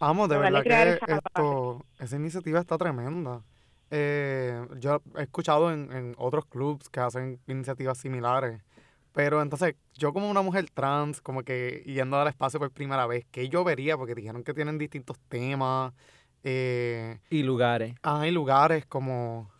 Amo, 0.00 0.28
de 0.28 0.36
verdad 0.36 0.62
que 0.62 0.68
esa 0.68 1.16
esto, 1.16 1.86
esa 1.98 2.16
iniciativa 2.16 2.60
está 2.60 2.76
tremenda. 2.76 3.40
Eh, 3.90 4.60
yo 4.78 5.00
he 5.16 5.22
escuchado 5.22 5.72
en, 5.72 5.90
en 5.92 6.14
otros 6.18 6.44
clubs 6.46 6.90
que 6.90 7.00
hacen 7.00 7.38
iniciativas 7.46 7.96
similares. 7.96 8.60
Pero 9.16 9.40
entonces, 9.40 9.74
yo 9.94 10.12
como 10.12 10.28
una 10.30 10.42
mujer 10.42 10.66
trans, 10.70 11.22
como 11.22 11.42
que 11.42 11.82
yendo 11.86 12.18
al 12.20 12.28
espacio 12.28 12.60
por 12.60 12.70
primera 12.70 13.06
vez, 13.06 13.24
¿qué 13.32 13.48
yo 13.48 13.64
vería? 13.64 13.96
Porque 13.96 14.14
dijeron 14.14 14.44
que 14.44 14.52
tienen 14.52 14.76
distintos 14.76 15.18
temas. 15.28 15.94
Eh, 16.44 17.18
Y 17.30 17.42
lugares. 17.42 17.94
hay 18.02 18.30
lugares 18.30 18.84
como... 18.84 19.50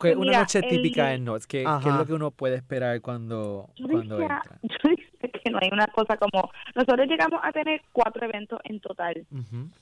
Que 0.00 0.08
Pues 0.08 0.16
una 0.16 0.26
mira, 0.26 0.40
noche 0.40 0.58
el- 0.58 0.68
típica 0.68 1.14
en 1.14 1.22
Knots. 1.24 1.46
¿Qué, 1.46 1.62
qué 1.82 1.88
es 1.88 1.94
lo 1.94 2.04
que 2.04 2.12
uno 2.14 2.32
puede 2.32 2.56
esperar 2.56 3.00
cuando, 3.00 3.70
Yo 3.76 3.86
cuando 3.86 4.18
diría, 4.18 4.42
entra? 4.44 4.58
yo 4.62 4.90
diría 4.90 5.40
que 5.44 5.50
no 5.52 5.58
hay 5.62 5.68
una 5.72 5.86
cosa 5.86 6.16
como... 6.16 6.50
Nosotros 6.74 7.06
llegamos 7.06 7.40
a 7.44 7.52
tener 7.52 7.80
cuatro 7.92 8.24
eventos 8.26 8.58
en 8.64 8.80
total. 8.80 9.24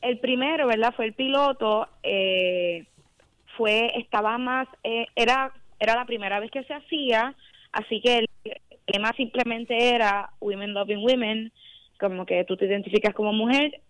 El 0.03 0.21
primero, 0.21 0.67
¿verdad? 0.67 0.93
Fue 0.95 1.07
el 1.07 1.15
piloto. 1.15 1.89
eh, 2.03 2.85
fue, 3.57 3.91
estaba 3.99 4.37
más, 4.37 4.69
eh, 4.85 5.07
era, 5.17 5.53
era 5.79 5.95
la 5.95 6.05
primera 6.05 6.39
vez 6.41 6.51
que 6.51 6.63
se 6.65 6.73
hacía, 6.75 7.35
así 7.73 8.01
que 8.01 8.19
el 8.19 8.30
tema 8.91 9.13
simplemente 9.13 9.95
era 9.95 10.31
Women 10.41 10.75
Loving 10.75 11.05
Women, 11.05 11.53
como 11.99 12.27
que 12.27 12.45
tú 12.45 12.57
te 12.57 12.67
identificas 12.67 13.15
como 13.15 13.33
mujer, 13.33 13.81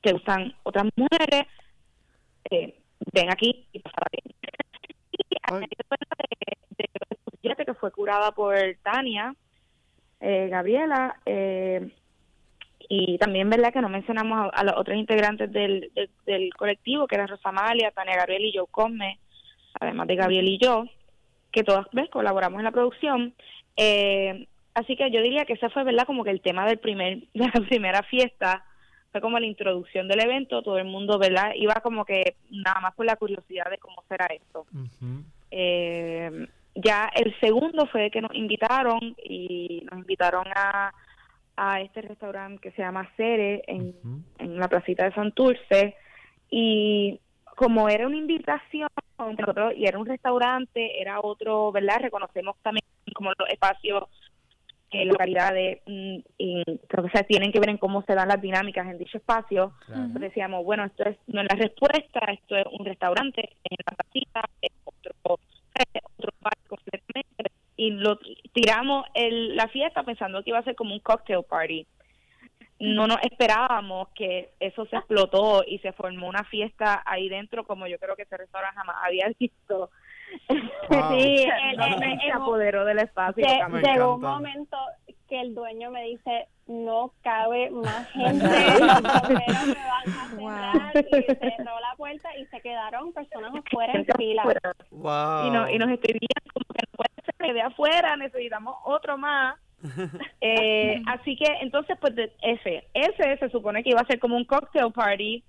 te 0.00 0.12
gustan 0.12 0.54
otras 0.62 0.86
mujeres, 0.96 1.46
eh, 2.50 2.78
ven 3.12 3.30
aquí 3.30 3.66
y 3.72 3.80
pasa 3.80 3.96
bien. 4.12 4.34
Y 7.40 7.48
de, 7.48 7.54
de 7.54 7.64
que 7.64 7.74
fue 7.74 7.90
curada 7.90 8.32
por 8.32 8.56
Tania, 8.82 9.34
eh, 10.20 10.48
Gabriela, 10.48 11.16
eh, 11.26 11.90
y 12.88 13.18
también, 13.18 13.50
¿verdad?, 13.50 13.72
que 13.72 13.82
no 13.82 13.88
mencionamos 13.88 14.38
a, 14.38 14.60
a 14.60 14.64
los 14.64 14.74
otros 14.76 14.96
integrantes 14.96 15.52
del, 15.52 15.90
del, 15.94 16.10
del 16.24 16.54
colectivo, 16.54 17.06
que 17.06 17.16
eran 17.16 17.28
Rosamalia, 17.28 17.90
Tania 17.90 18.16
Gabriel 18.16 18.46
y 18.46 18.56
Joe 18.56 18.66
Come, 18.70 19.18
además 19.78 20.06
de 20.06 20.16
Gabriel 20.16 20.48
y 20.48 20.58
yo, 20.58 20.84
que 21.52 21.64
todas 21.64 21.86
¿ves? 21.92 22.08
colaboramos 22.10 22.58
en 22.58 22.64
la 22.64 22.70
producción. 22.72 23.34
Eh, 23.78 24.48
así 24.74 24.96
que 24.96 25.10
yo 25.10 25.22
diría 25.22 25.44
que 25.44 25.54
ese 25.54 25.70
fue, 25.70 25.84
¿verdad?, 25.84 26.04
como 26.04 26.24
que 26.24 26.30
el 26.30 26.42
tema 26.42 26.66
del 26.66 26.78
primer, 26.78 27.18
de 27.34 27.46
la 27.54 27.66
primera 27.66 28.02
fiesta, 28.02 28.64
fue 29.12 29.22
como 29.22 29.38
la 29.38 29.46
introducción 29.46 30.08
del 30.08 30.20
evento, 30.20 30.62
todo 30.62 30.76
el 30.78 30.84
mundo, 30.84 31.18
¿verdad?, 31.18 31.52
iba 31.54 31.74
como 31.76 32.04
que 32.04 32.34
nada 32.50 32.80
más 32.80 32.94
por 32.94 33.06
la 33.06 33.16
curiosidad 33.16 33.70
de 33.70 33.78
cómo 33.78 34.02
será 34.08 34.26
esto. 34.26 34.66
Eh, 35.50 36.48
ya 36.74 37.10
el 37.14 37.34
segundo 37.40 37.86
fue 37.86 38.10
que 38.10 38.20
nos 38.20 38.34
invitaron 38.34 39.16
y 39.24 39.86
nos 39.90 40.00
invitaron 40.00 40.44
a, 40.54 40.92
a 41.56 41.80
este 41.80 42.02
restaurante 42.02 42.60
que 42.60 42.70
se 42.72 42.82
llama 42.82 43.10
Cere 43.16 43.62
en, 43.66 43.94
en 44.38 44.58
la 44.58 44.68
placita 44.68 45.04
de 45.04 45.14
Santurce 45.14 45.96
y 46.50 47.18
como 47.56 47.88
era 47.88 48.06
una 48.06 48.16
invitación 48.16 48.88
nosotros, 49.18 49.72
y 49.76 49.86
era 49.86 49.98
un 49.98 50.06
restaurante, 50.06 51.00
era 51.00 51.20
otro, 51.20 51.72
¿verdad? 51.72 51.98
Reconocemos 52.00 52.56
también 52.62 52.84
como 53.18 53.32
los 53.36 53.48
espacios 53.48 54.04
qué 54.90 55.04
localidades, 55.04 55.80
mm, 55.86 56.18
y, 56.38 56.62
o 56.62 57.08
sea, 57.12 57.22
tienen 57.24 57.52
que 57.52 57.60
ver 57.60 57.70
en 57.70 57.78
cómo 57.78 58.02
se 58.02 58.14
dan 58.14 58.28
las 58.28 58.40
dinámicas 58.40 58.86
en 58.86 58.98
dicho 58.98 59.18
espacio. 59.18 59.72
Claro. 59.86 60.02
Entonces 60.02 60.30
decíamos, 60.30 60.64
bueno, 60.64 60.84
esto 60.84 61.04
es, 61.04 61.18
no 61.26 61.42
es 61.42 61.48
la 61.50 61.56
respuesta, 61.56 62.20
esto 62.32 62.56
es 62.56 62.66
un 62.78 62.86
restaurante, 62.86 63.50
es 63.64 63.78
una 63.86 63.96
casita, 63.96 64.42
es 64.62 64.72
otro, 64.84 65.40
es 65.74 66.02
otro 66.16 66.32
bar 66.40 66.56
completamente. 66.68 67.52
Y 67.76 67.90
lo 67.90 68.18
tiramos 68.52 69.04
el, 69.14 69.56
la 69.56 69.68
fiesta 69.68 70.02
pensando 70.02 70.42
que 70.42 70.50
iba 70.50 70.58
a 70.58 70.64
ser 70.64 70.74
como 70.74 70.94
un 70.94 71.00
cocktail 71.00 71.44
party. 71.48 71.86
No 72.80 73.08
nos 73.08 73.18
esperábamos 73.22 74.08
que 74.14 74.50
eso 74.60 74.86
se 74.86 74.96
explotó 74.96 75.64
y 75.66 75.80
se 75.80 75.92
formó 75.92 76.28
una 76.28 76.44
fiesta 76.44 77.02
ahí 77.04 77.28
dentro 77.28 77.64
como 77.64 77.88
yo 77.88 77.98
creo 77.98 78.14
que 78.14 78.22
ese 78.22 78.36
restaurante 78.36 78.78
jamás 78.78 78.96
había 79.02 79.28
visto. 79.38 79.90
Wow. 80.48 81.10
Sí, 81.18 81.46
se 82.24 82.32
apoderó 82.32 82.84
del 82.84 82.98
espacio. 83.00 83.44
Llegó 83.46 84.14
un 84.14 84.20
momento 84.22 84.76
que 85.28 85.40
el 85.42 85.54
dueño 85.54 85.90
me 85.90 86.04
dice, 86.04 86.48
no 86.66 87.12
cabe 87.22 87.68
más 87.70 88.08
gente, 88.12 88.44
los 88.80 89.02
bomberos 89.02 89.66
me 89.66 89.74
van 89.74 90.08
a 90.08 90.92
cerrar, 90.92 90.96
y 90.96 91.24
cerró 91.34 91.80
la 91.80 91.94
puerta 91.98 92.34
y 92.38 92.46
se 92.46 92.60
quedaron 92.62 93.12
personas 93.12 93.52
afuera 93.54 93.92
en 93.92 94.06
fila. 94.16 94.44
Wow. 94.90 95.46
y, 95.46 95.50
no, 95.50 95.68
y 95.70 95.78
nos 95.78 95.90
escribían 95.90 96.42
como 96.54 96.64
que 96.74 96.82
no 96.86 96.96
puede 96.96 97.10
ser 97.26 97.34
que 97.46 97.52
de 97.52 97.60
afuera, 97.62 98.16
necesitamos 98.16 98.76
otro 98.84 99.18
más. 99.18 99.56
Eh, 100.40 101.02
así 101.06 101.36
que 101.36 101.46
entonces, 101.60 101.96
pues 102.00 102.14
de- 102.14 102.32
ese, 102.42 102.88
ese 102.94 103.36
se 103.36 103.50
supone 103.50 103.82
que 103.84 103.90
iba 103.90 104.00
a 104.00 104.06
ser 104.06 104.18
como 104.18 104.36
un 104.36 104.44
cocktail 104.44 104.90
party, 104.92 105.44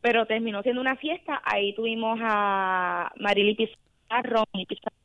pero 0.00 0.26
terminó 0.26 0.62
siendo 0.62 0.80
una 0.80 0.96
fiesta. 0.96 1.40
Ahí 1.44 1.72
tuvimos 1.74 2.18
a 2.22 3.12
Marily 3.16 3.54
Pizarro, 3.54 3.80
Ronnie 4.22 4.66
Pizarro, 4.66 4.96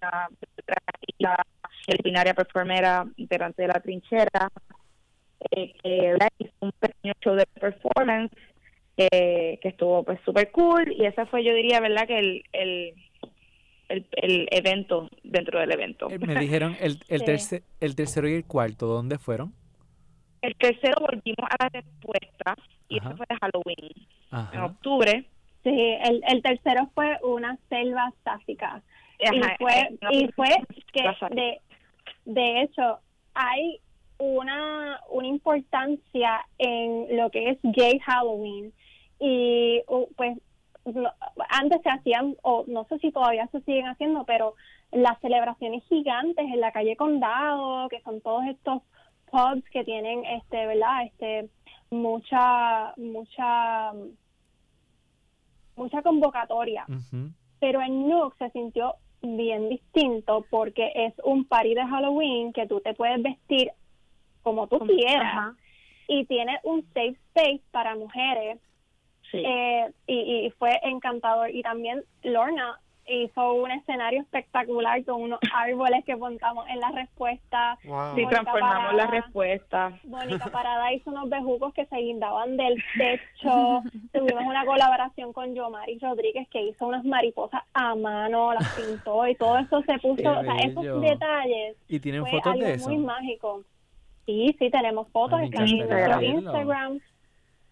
la, 0.00 0.28
la 1.18 1.46
disciplinaria 1.86 2.34
performera 2.34 3.06
integrante 3.16 3.62
de 3.62 3.68
la 3.68 3.80
trinchera, 3.80 4.48
eh, 5.50 5.74
que 5.82 6.16
hizo 6.38 6.52
un 6.60 6.72
pequeño 6.78 7.12
show 7.22 7.34
de 7.34 7.46
performance 7.60 8.32
eh, 8.96 9.58
que 9.60 9.68
estuvo 9.68 10.02
pues 10.04 10.18
súper 10.24 10.50
cool 10.52 10.90
y 10.92 11.04
esa 11.04 11.26
fue 11.26 11.44
yo 11.44 11.52
diría 11.54 11.80
verdad 11.80 12.06
que 12.06 12.18
el, 12.18 12.42
el, 12.52 12.94
el, 13.88 14.06
el 14.12 14.48
evento 14.50 15.08
dentro 15.22 15.60
del 15.60 15.72
evento. 15.72 16.08
Eh, 16.10 16.18
Me 16.18 16.34
dijeron 16.36 16.76
el, 16.80 16.98
el, 17.08 17.22
terce- 17.24 17.62
el 17.80 17.94
tercero 17.94 18.28
y 18.28 18.34
el 18.34 18.44
cuarto, 18.44 18.86
¿dónde 18.86 19.18
fueron? 19.18 19.52
El 20.42 20.54
tercero 20.56 20.94
volvimos 21.00 21.48
a 21.50 21.64
la 21.64 21.68
respuesta 21.72 22.54
y 22.88 22.98
Ajá. 23.00 23.08
ese 23.08 23.16
fue 23.16 23.26
de 23.28 23.36
Halloween 23.40 23.90
en 24.30 24.36
Ajá. 24.60 24.64
octubre. 24.66 25.24
Sí, 25.66 25.96
el, 26.00 26.22
el 26.28 26.42
tercero 26.42 26.88
fue 26.94 27.18
una 27.24 27.58
selva 27.68 28.12
sáfica. 28.22 28.84
y 29.18 29.40
fue, 29.58 29.72
eh, 29.72 29.98
y 30.12 30.28
fue 30.28 30.50
que 30.92 31.02
de, 31.34 31.60
de 32.24 32.62
hecho 32.62 33.00
hay 33.34 33.80
una, 34.18 35.00
una 35.10 35.26
importancia 35.26 36.46
en 36.58 37.16
lo 37.16 37.32
que 37.32 37.50
es 37.50 37.58
gay 37.64 37.98
Halloween. 37.98 38.72
Y 39.18 39.82
pues 40.14 40.38
antes 41.48 41.82
se 41.82 41.90
hacían 41.90 42.36
o 42.42 42.64
no 42.68 42.84
sé 42.84 43.00
si 43.00 43.10
todavía 43.10 43.48
se 43.48 43.60
siguen 43.62 43.88
haciendo 43.88 44.22
pero 44.24 44.54
las 44.92 45.18
celebraciones 45.20 45.82
gigantes 45.88 46.44
en 46.44 46.60
la 46.60 46.70
calle 46.70 46.94
Condado 46.94 47.88
que 47.88 48.00
son 48.02 48.20
todos 48.20 48.44
estos 48.46 48.82
pubs 49.32 49.68
que 49.72 49.82
tienen 49.82 50.24
este 50.26 50.64
verdad 50.66 51.06
este 51.06 51.48
mucha 51.90 52.94
mucha 52.98 53.92
mucha 55.76 56.02
convocatoria. 56.02 56.86
Pero 57.60 57.80
en 57.80 58.08
Nook 58.08 58.36
se 58.38 58.50
sintió 58.50 58.94
bien 59.22 59.68
distinto 59.68 60.44
porque 60.50 60.92
es 60.94 61.14
un 61.24 61.46
party 61.46 61.74
de 61.74 61.86
Halloween 61.86 62.52
que 62.52 62.66
tú 62.66 62.80
te 62.80 62.94
puedes 62.94 63.22
vestir 63.22 63.70
como 64.42 64.66
tú 64.66 64.78
quieras. 64.80 65.32
Ajá, 65.32 65.56
y 66.08 66.24
tiene 66.26 66.58
un 66.64 66.82
safe 66.94 67.18
space 67.34 67.62
para 67.70 67.96
mujeres. 67.96 68.58
Sí. 69.30 69.38
eh, 69.44 69.92
y, 70.06 70.46
y 70.46 70.50
fue 70.52 70.78
encantador. 70.84 71.50
Y 71.50 71.62
también 71.62 72.04
Lorna 72.22 72.78
hizo 73.08 73.52
un 73.54 73.70
escenario 73.70 74.20
espectacular 74.22 75.04
con 75.04 75.22
unos 75.22 75.38
árboles 75.54 76.04
que 76.04 76.16
montamos 76.16 76.66
en 76.68 76.80
la 76.80 76.90
respuesta 76.90 77.78
Wow. 77.84 78.14
sí, 78.16 78.26
transformamos 78.28 78.94
la 78.94 79.04
Parada. 79.06 79.20
respuesta. 79.22 79.92
Mónica 80.04 80.46
Parada 80.46 80.92
hizo 80.94 81.10
unos 81.10 81.28
bejucos 81.28 81.72
que 81.74 81.86
se 81.86 81.96
guindaban 81.96 82.56
del 82.56 82.82
techo. 82.98 83.82
Tuvimos 84.12 84.44
una 84.44 84.64
colaboración 84.64 85.32
con 85.32 85.54
Yomari 85.54 85.98
Rodríguez 85.98 86.48
que 86.48 86.62
hizo 86.62 86.86
unas 86.86 87.04
mariposas 87.04 87.62
a 87.74 87.94
mano, 87.94 88.54
las 88.54 88.68
pintó 88.74 89.26
y 89.28 89.34
todo 89.36 89.58
eso 89.58 89.82
se 89.82 89.98
puso, 89.98 90.16
Qué 90.16 90.28
o 90.28 90.42
sea, 90.42 90.54
bello. 90.54 90.80
esos 90.80 91.00
detalles 91.02 91.76
¿Y 91.88 92.00
tienen 92.00 92.22
fue 92.22 92.32
fotos 92.32 92.52
algo 92.54 92.64
de 92.66 92.74
eso? 92.74 92.88
muy 92.88 92.98
mágico. 92.98 93.62
Sí, 94.26 94.56
sí, 94.58 94.70
tenemos 94.70 95.08
fotos, 95.10 95.38
me 95.38 95.44
están 95.46 95.68
en 95.68 95.76
nuestro 95.78 95.96
verlo. 95.96 96.98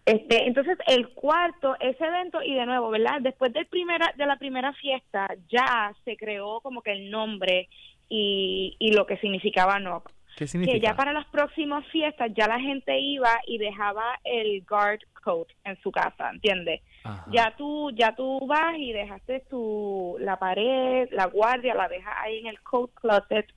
Este, 0.05 0.45
entonces 0.45 0.77
el 0.85 1.09
cuarto, 1.09 1.75
ese 1.79 2.05
evento 2.05 2.41
y 2.43 2.53
de 2.53 2.65
nuevo, 2.67 2.91
¿verdad? 2.91 3.21
Después 3.21 3.51
del 3.53 3.65
primera, 3.65 4.13
de 4.15 4.27
la 4.27 4.37
primera 4.37 4.71
fiesta 4.73 5.27
ya 5.49 5.93
se 6.05 6.15
creó 6.15 6.61
como 6.61 6.81
que 6.81 6.91
el 6.91 7.09
nombre 7.09 7.69
y, 8.07 8.75
y 8.77 8.91
lo 8.91 9.07
que 9.07 9.17
significaba 9.17 9.79
NOC. 9.79 10.11
¿Qué 10.35 10.43
Que 10.43 10.47
significa? 10.47 10.77
ya 10.77 10.95
para 10.95 11.13
las 11.13 11.25
próximas 11.27 11.85
fiestas 11.87 12.29
ya 12.35 12.47
la 12.47 12.59
gente 12.59 12.99
iba 12.99 13.29
y 13.47 13.57
dejaba 13.57 14.19
el 14.23 14.63
guard 14.69 14.99
coat 15.23 15.47
en 15.63 15.75
su 15.81 15.91
casa, 15.91 16.29
¿entiendes? 16.29 16.81
Ajá. 17.03 17.25
Ya 17.31 17.55
tú, 17.57 17.89
ya 17.91 18.15
tú 18.15 18.45
vas 18.45 18.77
y 18.77 18.91
dejaste 18.91 19.39
tu, 19.49 20.17
la 20.19 20.37
pared, 20.37 21.07
la 21.11 21.25
guardia, 21.25 21.73
la 21.73 21.87
dejas 21.87 22.13
ahí 22.21 22.39
en 22.39 22.47
el 22.47 22.61
coat 22.61 22.91
closet 22.93 23.47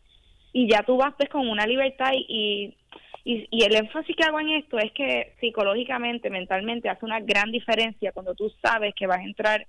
y 0.52 0.70
ya 0.70 0.82
tú 0.82 0.96
vas 0.96 1.14
pues 1.16 1.28
con 1.28 1.46
una 1.46 1.66
libertad 1.66 2.10
y, 2.14 2.24
y, 2.28 2.76
y 3.24 3.62
el 3.62 3.74
énfasis 3.74 4.16
que 4.16 4.24
hago 4.24 4.40
en 4.40 4.50
esto 4.50 4.78
es 4.78 4.90
que 4.92 5.34
psicológicamente, 5.40 6.30
mentalmente 6.30 6.88
hace 6.88 7.04
una 7.04 7.20
gran 7.20 7.50
diferencia 7.50 8.12
cuando 8.12 8.34
tú 8.34 8.50
sabes 8.62 8.94
que 8.94 9.06
vas 9.06 9.18
a 9.18 9.24
entrar 9.24 9.66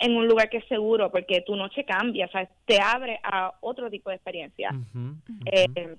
en 0.00 0.16
un 0.16 0.26
lugar 0.26 0.48
que 0.48 0.58
es 0.58 0.66
seguro 0.66 1.10
porque 1.10 1.42
tu 1.42 1.54
noche 1.54 1.84
cambia, 1.84 2.26
o 2.26 2.30
sea, 2.30 2.48
te 2.64 2.80
abre 2.80 3.20
a 3.22 3.52
otro 3.60 3.90
tipo 3.90 4.10
de 4.10 4.16
experiencia. 4.16 4.70
Eh, 5.46 5.96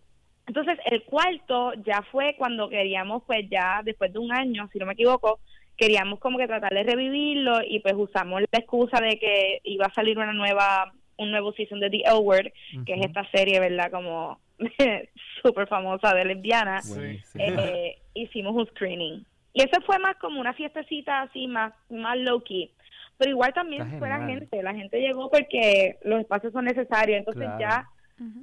entonces, 0.48 0.80
el 0.86 1.04
cuarto 1.04 1.74
ya 1.86 2.02
fue 2.12 2.36
cuando 2.38 2.68
queríamos, 2.68 3.24
pues 3.26 3.48
ya 3.50 3.82
después 3.86 4.12
de 4.12 4.20
un 4.20 4.34
año, 4.34 4.68
si 4.74 4.80
no 4.80 4.86
me 4.86 4.94
equivoco, 4.94 5.40
queríamos 5.78 6.20
como 6.20 6.38
que 6.38 6.48
tratar 6.48 6.74
de 6.74 6.84
revivirlo 6.84 7.60
y 7.66 7.80
pues 7.80 7.94
usamos 7.96 8.42
la 8.42 8.60
excusa 8.60 9.00
de 9.00 9.18
que 9.18 9.62
iba 9.64 9.86
a 9.86 9.94
salir 9.94 10.18
una 10.18 10.34
nueva, 10.34 10.92
un 11.18 11.32
nuevo 11.32 11.54
season 11.54 11.80
de 11.80 11.92
The 11.92 12.04
L 12.06 12.20
Word, 12.20 12.52
que 12.86 12.94
es 12.94 13.06
esta 13.06 13.30
serie, 13.32 13.60
¿verdad? 13.60 13.92
Como 13.92 14.40
súper 15.42 15.68
famosa 15.68 16.14
de 16.14 16.26
lesbiana. 16.26 16.82
Eh, 17.36 17.98
hicimos 18.14 18.56
un 18.56 18.66
screening. 18.68 19.26
Y 19.54 19.64
eso 19.64 19.82
fue 19.86 20.00
más 20.00 20.16
como 20.18 20.40
una 20.40 20.54
fiestecita 20.54 21.24
así, 21.24 21.48
más, 21.48 21.74
más 21.90 22.18
low 22.18 22.42
key. 22.44 22.72
Pero 23.18 23.32
igual 23.32 23.54
también 23.54 23.84
Está 23.84 24.00
fue 24.00 24.10
la 24.10 24.26
gente. 24.26 24.64
La 24.64 24.74
gente 24.74 25.00
llegó 25.00 25.30
porque 25.30 25.98
los 26.04 26.20
espacios 26.22 26.54
son 26.54 26.66
necesarios. 26.66 27.20
Entonces 27.20 27.44
Claro. 27.44 27.60
ya 27.60 27.88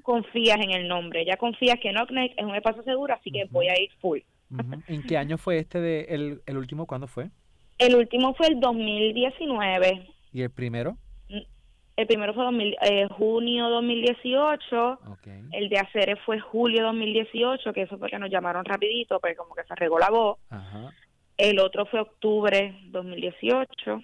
confías 0.02 0.58
en 0.60 0.72
el 0.72 0.88
nombre, 0.88 1.24
ya 1.24 1.36
confías 1.36 1.78
que 1.80 1.90
Knock 1.92 2.08
Knock 2.10 2.32
es 2.36 2.44
un 2.44 2.54
espacio 2.54 2.82
seguro, 2.82 3.14
así 3.14 3.30
que 3.30 3.44
voy 3.50 3.68
a 3.68 3.80
ir 3.80 3.90
full. 4.00 4.18
¿En 4.88 5.02
qué 5.02 5.16
año 5.16 5.38
fue 5.38 5.58
este 5.58 5.80
de 5.80 6.00
el, 6.08 6.40
el 6.46 6.56
último? 6.56 6.86
¿Cuándo 6.86 7.06
fue? 7.06 7.30
El 7.78 7.94
último 7.94 8.34
fue 8.34 8.48
el 8.48 8.58
2019, 8.60 10.08
¿Y 10.32 10.42
el 10.42 10.50
primero? 10.50 10.96
El 11.98 12.06
primero 12.06 12.32
fue 12.32 12.44
2000, 12.44 12.76
eh, 12.80 13.08
junio 13.10 13.68
2018, 13.70 15.00
Ok. 15.08 15.26
el 15.50 15.68
de 15.68 15.78
Acere 15.80 16.14
fue 16.24 16.38
julio 16.38 16.84
2018, 16.84 17.72
que 17.72 17.82
eso 17.82 17.98
fue 17.98 18.08
que 18.08 18.20
nos 18.20 18.30
llamaron 18.30 18.64
rapidito, 18.64 19.18
pero 19.18 19.34
como 19.42 19.56
que 19.56 19.64
se 19.64 19.74
regó 19.74 19.98
la 19.98 20.08
voz. 20.08 20.38
Ajá. 20.48 20.92
El 21.36 21.58
otro 21.58 21.86
fue 21.86 21.98
octubre 22.00 22.78
2018, 22.90 24.00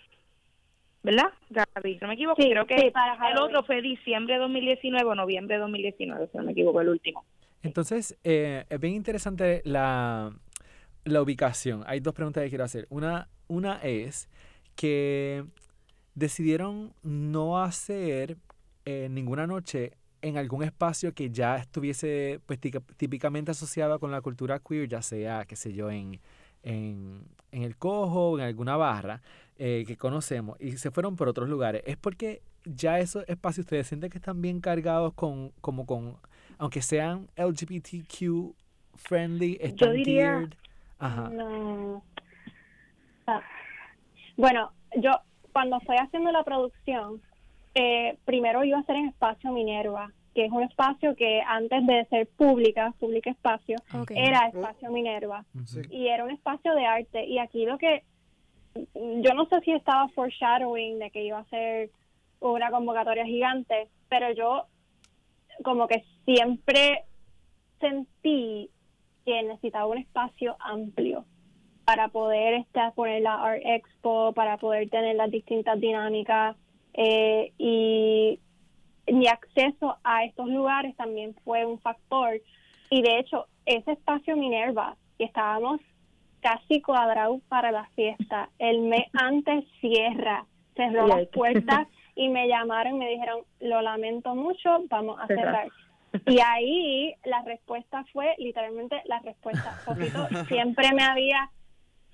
¿verdad, 1.05 1.29
Gaby? 1.51 1.99
No 2.03 2.09
me 2.09 2.15
equivoco, 2.15 2.43
Sí, 2.43 2.51
creo 2.51 2.67
que 2.67 2.79
sí, 2.81 2.91
para 2.91 3.31
el 3.31 3.39
otro 3.39 3.63
fue 3.63 3.81
diciembre 3.81 4.39
2019 4.39 5.09
o 5.09 5.15
noviembre 5.15 5.57
2019, 5.59 6.29
si 6.33 6.37
no 6.37 6.43
me 6.43 6.51
equivoco, 6.53 6.81
el 6.81 6.89
último. 6.89 7.25
Entonces, 7.63 8.19
eh, 8.25 8.65
es 8.69 8.81
bien 8.81 8.95
interesante 8.95 9.63
la, 9.65 10.33
la 11.05 11.23
ubicación. 11.23 11.85
Hay 11.87 12.01
dos 12.01 12.13
preguntas 12.13 12.43
que 12.43 12.49
quiero 12.49 12.65
hacer. 12.65 12.87
Una, 12.91 13.29
una 13.47 13.79
es 13.85 14.29
que 14.75 15.45
decidieron 16.15 16.93
no 17.03 17.63
hacer 17.63 18.37
eh, 18.85 19.09
ninguna 19.11 19.47
noche 19.47 19.93
en 20.23 20.39
algún 20.39 20.63
espacio 20.63 21.13
que 21.13 21.31
ya 21.31 21.57
estuviese 21.57 22.41
pues, 22.47 22.59
típicamente 22.59 23.51
asociado 23.51 23.99
con 23.99 24.11
la 24.11 24.23
cultura 24.23 24.59
queer, 24.59 24.89
ya 24.89 25.03
sea, 25.03 25.45
qué 25.45 25.55
sé 25.55 25.75
yo, 25.75 25.91
en, 25.91 26.19
en, 26.63 27.23
en 27.53 27.63
el 27.63 27.77
cojo 27.77 28.31
o 28.31 28.39
en 28.39 28.45
alguna 28.45 28.77
barra 28.77 29.21
eh, 29.59 29.85
que 29.87 29.97
conocemos, 29.97 30.59
y 30.61 30.79
se 30.79 30.91
fueron 30.91 31.17
por 31.17 31.29
otros 31.29 31.49
lugares. 31.49 31.83
Es 31.85 31.97
porque 31.97 32.43
ya 32.65 32.99
esos 32.99 33.25
espacios 33.29 33.67
ustedes 33.67 33.87
sienten 33.87 34.11
que 34.11 34.19
están 34.19 34.41
bien 34.41 34.61
cargados 34.61 35.13
con, 35.13 35.51
como 35.61 35.85
con, 35.85 36.17
aunque 36.57 36.81
sean 36.81 37.29
LGBTQ 37.37 38.55
friendly, 38.95 39.59
están 39.61 39.93
diría-. 39.93 40.49
Ajá. 40.99 41.29
No. 41.29 42.03
Ah. 43.27 43.43
Bueno, 44.37 44.73
yo 44.97 45.13
cuando 45.55 45.79
estoy 45.79 45.97
haciendo 45.97 46.31
la 46.33 46.43
producción, 46.43 47.23
eh, 47.75 48.19
primero 48.27 48.63
iba 48.65 48.79
a 48.79 48.83
ser 48.83 48.97
en 48.97 49.07
Espacio 49.09 49.53
Minerva 49.53 50.13
que 50.35 50.47
es 50.47 50.51
un 50.51 50.65
espacio 50.65 51.15
que 51.15 51.41
antes 51.47 51.87
de 51.87 52.05
ser 52.07 52.27
pública, 52.27 52.93
pública 52.99 53.31
espacio, 53.31 53.77
era 54.11 54.49
espacio 54.49 54.91
Minerva. 54.91 55.45
Sí. 55.65 55.81
y 55.91 56.09
era 56.09 56.25
un 56.25 56.33
espacio 56.33 56.75
de 56.75 56.85
arte. 56.85 57.25
Y 57.25 57.39
aquí 57.39 57.65
lo 57.65 57.79
que 57.79 58.03
yo 58.75 59.33
no 59.35 59.47
sé 59.47 59.61
si 59.61 59.71
estaba 59.71 60.09
foreshadowing 60.09 60.99
de 60.99 61.11
que 61.13 61.23
iba 61.23 61.39
a 61.39 61.45
ser 61.45 61.91
una 62.41 62.73
convocatoria 62.73 63.25
gigante, 63.25 63.87
pero 64.09 64.33
yo 64.33 64.65
como 65.63 65.87
que 65.87 66.05
siempre 66.25 67.05
sentí 67.79 68.71
que 69.25 69.43
necesitaba 69.45 69.87
un 69.87 69.99
espacio 69.99 70.57
amplio 70.59 71.25
para 71.85 72.09
poder 72.09 72.55
este, 72.55 72.81
poner 72.95 73.23
la 73.23 73.35
Art 73.35 73.63
Expo, 73.65 74.33
para 74.33 74.57
poder 74.57 74.89
tener 74.91 75.17
las 75.17 75.31
distintas 75.31 75.79
dinámicas 75.81 76.57
eh, 76.95 77.53
y 77.59 78.41
mi 79.07 79.27
acceso 79.27 79.97
a 80.03 80.25
estos 80.25 80.49
lugares 80.49 80.97
también 80.97 81.35
fue 81.45 81.67
un 81.67 81.79
factor. 81.79 82.41
Y 82.91 83.03
de 83.03 83.19
hecho 83.19 83.47
ese 83.67 83.93
espacio 83.93 84.37
Minerva 84.37 84.97
que 85.19 85.25
estábamos 85.25 85.81
casi 86.41 86.81
cuadrados 86.83 87.41
para 87.49 87.73
la 87.73 87.87
fiesta. 87.95 88.51
El 88.59 88.83
mes 88.83 89.07
antes 89.15 89.65
cierra 89.81 90.47
cerró 90.77 91.07
Y 91.07 91.09
las 91.09 91.27
puertas 91.29 91.89
y 92.15 92.29
me 92.29 92.49
llamaron 92.49 92.97
y 92.97 92.99
me 92.99 93.09
dijeron 93.11 93.41
lo 93.61 93.81
lamento 93.83 94.35
mucho 94.35 94.85
vamos 94.89 95.19
a 95.21 95.27
Cerrar. 95.27 95.69
y 96.27 96.39
ahí 96.41 97.15
la 97.25 97.43
respuesta 97.43 98.05
fue 98.13 98.35
literalmente 98.39 99.03
la 99.07 99.19
respuesta 99.21 99.73
Fofito 99.85 100.29
siempre 100.47 100.93
me 100.93 101.03
había 101.03 101.51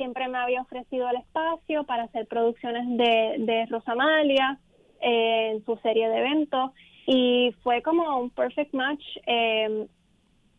siempre 0.00 0.28
me 0.28 0.38
había 0.38 0.62
ofrecido 0.62 1.10
el 1.10 1.16
espacio 1.16 1.84
para 1.84 2.04
hacer 2.04 2.26
producciones 2.26 2.84
de, 2.96 3.36
de 3.38 3.66
Rosamalia 3.66 4.58
eh, 5.02 5.50
en 5.52 5.64
su 5.66 5.76
serie 5.82 6.08
de 6.08 6.18
eventos 6.20 6.70
y 7.06 7.54
fue 7.62 7.82
como 7.82 8.18
un 8.18 8.30
perfect 8.30 8.72
match 8.72 9.04
eh, 9.26 9.86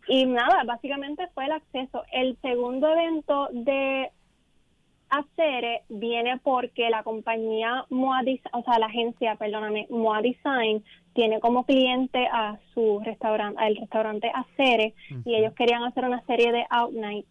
y 0.07 0.25
nada, 0.25 0.63
básicamente 0.63 1.27
fue 1.33 1.45
el 1.45 1.53
acceso. 1.53 2.03
El 2.11 2.37
segundo 2.41 2.87
evento 2.91 3.49
de 3.51 4.11
Acere 5.09 5.81
viene 5.89 6.37
porque 6.37 6.91
la 6.91 7.01
compañía 7.01 7.85
Moa 7.89 8.21
Des- 8.23 8.41
o 8.53 8.61
sea, 8.61 8.77
la 8.77 8.85
agencia, 8.85 9.35
perdóname, 9.37 9.87
Moa 9.89 10.21
Design 10.21 10.83
tiene 11.13 11.39
como 11.39 11.65
cliente 11.65 12.27
a 12.31 12.59
su 12.75 12.99
restaurante, 13.03 13.59
al 13.59 13.75
restaurante 13.75 14.31
Acere 14.33 14.93
y 15.25 15.35
ellos 15.35 15.53
querían 15.55 15.83
hacer 15.83 16.05
una 16.05 16.21
serie 16.27 16.51
de 16.51 16.63
out 16.69 16.93
nights 16.93 17.27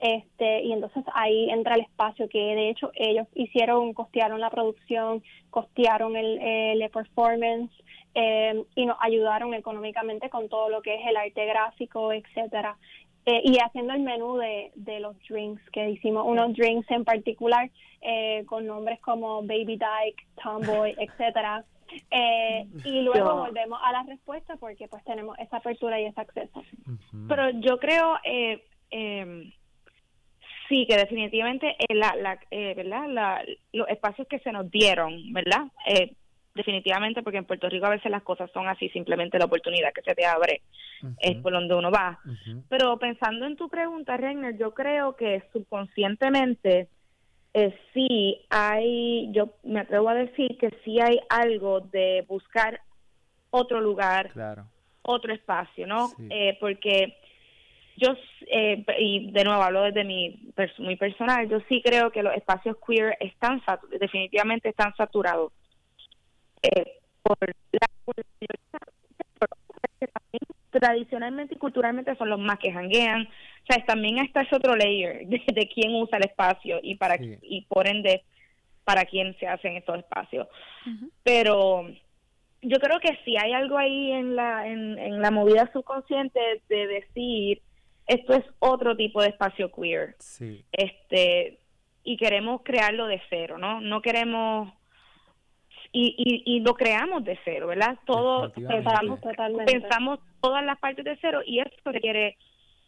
este 0.00 0.62
y 0.62 0.72
entonces 0.72 1.04
ahí 1.14 1.50
entra 1.50 1.74
el 1.74 1.82
espacio 1.82 2.28
que 2.28 2.38
de 2.38 2.70
hecho 2.70 2.90
ellos 2.94 3.26
hicieron 3.34 3.92
costearon 3.94 4.40
la 4.40 4.50
producción 4.50 5.22
costearon 5.50 6.16
el, 6.16 6.38
el 6.40 6.90
performance 6.90 7.72
eh, 8.14 8.62
y 8.74 8.86
nos 8.86 8.96
ayudaron 9.00 9.54
económicamente 9.54 10.30
con 10.30 10.48
todo 10.48 10.68
lo 10.68 10.82
que 10.82 10.94
es 10.94 11.06
el 11.06 11.16
arte 11.16 11.44
gráfico 11.46 12.12
etcétera. 12.12 12.76
Eh, 13.26 13.42
y 13.44 13.58
haciendo 13.58 13.92
el 13.92 14.00
menú 14.00 14.36
de, 14.36 14.72
de 14.74 15.00
los 15.00 15.14
drinks 15.28 15.60
que 15.70 15.90
hicimos 15.90 16.24
unos 16.26 16.54
drinks 16.54 16.90
en 16.90 17.04
particular 17.04 17.70
eh, 18.00 18.44
con 18.46 18.66
nombres 18.66 19.00
como 19.00 19.42
Baby 19.42 19.76
Dyke 19.76 20.26
Tomboy 20.42 20.94
etcétera. 20.98 21.64
Eh, 22.10 22.66
y 22.84 23.02
luego 23.02 23.36
volvemos 23.36 23.78
a 23.82 23.92
la 23.92 24.02
respuesta 24.02 24.56
porque 24.56 24.88
pues 24.88 25.02
tenemos 25.04 25.38
esa 25.38 25.58
apertura 25.58 26.00
y 26.00 26.06
ese 26.06 26.20
acceso. 26.20 26.62
Pero 27.28 27.50
yo 27.60 27.78
creo, 27.78 28.16
eh, 28.24 28.64
eh, 28.90 29.52
sí, 30.68 30.86
que 30.88 30.96
definitivamente 30.96 31.76
eh, 31.78 31.94
la, 31.94 32.14
la, 32.16 32.38
eh, 32.50 32.74
¿verdad? 32.74 33.08
La, 33.08 33.44
los 33.72 33.88
espacios 33.88 34.26
que 34.28 34.38
se 34.40 34.52
nos 34.52 34.70
dieron, 34.70 35.32
¿verdad? 35.32 35.66
Eh, 35.86 36.12
definitivamente, 36.54 37.22
porque 37.22 37.38
en 37.38 37.44
Puerto 37.44 37.68
Rico 37.68 37.86
a 37.86 37.90
veces 37.90 38.10
las 38.10 38.22
cosas 38.22 38.50
son 38.52 38.68
así, 38.68 38.88
simplemente 38.88 39.38
la 39.38 39.44
oportunidad 39.44 39.92
que 39.92 40.02
se 40.02 40.14
te 40.14 40.26
abre 40.26 40.62
es 41.20 41.36
por 41.36 41.52
donde 41.52 41.74
uno 41.74 41.90
va. 41.90 42.18
Pero 42.68 42.98
pensando 42.98 43.46
en 43.46 43.54
tu 43.56 43.68
pregunta, 43.68 44.16
Reiner, 44.16 44.58
yo 44.58 44.74
creo 44.74 45.14
que 45.14 45.44
subconscientemente 45.52 46.88
sí 47.94 48.40
hay, 48.50 49.30
yo 49.32 49.50
me 49.62 49.80
atrevo 49.80 50.08
a 50.08 50.14
decir 50.14 50.58
que 50.58 50.70
sí 50.84 51.00
hay 51.00 51.20
algo 51.28 51.80
de 51.80 52.24
buscar 52.28 52.80
otro 53.50 53.80
lugar, 53.80 54.30
Claro. 54.30 54.66
otro 55.02 55.32
espacio, 55.32 55.86
¿no? 55.86 56.08
Sí. 56.08 56.26
Eh, 56.30 56.56
porque 56.60 57.16
yo, 57.98 58.14
eh, 58.50 58.84
y 58.98 59.30
de 59.32 59.44
nuevo 59.44 59.62
hablo 59.62 59.82
desde 59.82 60.04
mi 60.04 60.50
pers- 60.56 60.78
muy 60.78 60.96
personal, 60.96 61.48
yo 61.48 61.58
sí 61.68 61.82
creo 61.84 62.10
que 62.10 62.22
los 62.22 62.34
espacios 62.34 62.76
queer 62.86 63.16
están 63.20 63.60
definitivamente 64.00 64.68
están 64.68 64.94
saturados 64.96 65.52
eh, 66.62 66.92
por 67.22 67.36
la 67.72 67.86
que 70.00 70.06
también 70.06 70.40
tradicionalmente 70.70 71.54
y 71.54 71.58
culturalmente 71.58 72.14
son 72.16 72.28
los 72.30 72.38
más 72.38 72.58
que 72.58 72.72
janguean. 72.72 73.22
O 73.22 73.66
sea, 73.72 73.84
también 73.84 74.18
está 74.18 74.42
ese 74.42 74.56
otro 74.56 74.76
layer 74.76 75.26
de, 75.26 75.42
de 75.52 75.68
quién 75.68 75.94
usa 75.94 76.18
el 76.18 76.24
espacio 76.26 76.78
y 76.82 76.96
para 76.96 77.16
Sí. 77.18 77.36
y 77.42 77.62
por 77.62 77.86
ende 77.88 78.22
para 78.84 79.04
quién 79.04 79.36
se 79.38 79.46
hacen 79.46 79.76
estos 79.76 79.98
espacios. 79.98 80.46
Pero 81.22 81.88
yo 82.62 82.78
creo 82.78 82.98
que 83.00 83.18
sí 83.24 83.36
hay 83.36 83.52
algo 83.52 83.76
ahí 83.76 84.12
en 84.12 84.34
la 84.36 84.66
en, 84.66 84.98
en 84.98 85.20
la 85.20 85.30
movida 85.30 85.70
subconsciente 85.72 86.40
de 86.68 86.86
decir 86.86 87.60
esto 88.08 88.32
es 88.34 88.44
otro 88.58 88.96
tipo 88.96 89.22
de 89.22 89.28
espacio 89.28 89.70
queer 89.70 90.16
Sí. 90.18 90.64
este 90.72 91.58
y 92.04 92.16
queremos 92.16 92.62
crearlo 92.64 93.06
de 93.06 93.20
cero 93.28 93.58
no 93.58 93.80
no 93.80 94.00
queremos 94.02 94.72
y, 95.92 96.14
y, 96.18 96.56
y 96.56 96.60
lo 96.60 96.74
creamos 96.74 97.24
de 97.24 97.38
cero 97.44 97.66
verdad 97.68 97.98
todo 98.06 98.50
pensamos 98.52 99.20
totalmente 99.20 99.72
pensamos 99.72 100.20
todas 100.40 100.64
las 100.64 100.78
partes 100.78 101.04
de 101.04 101.16
cero 101.20 101.40
y 101.46 101.60
eso 101.60 101.70
requiere 101.84 102.36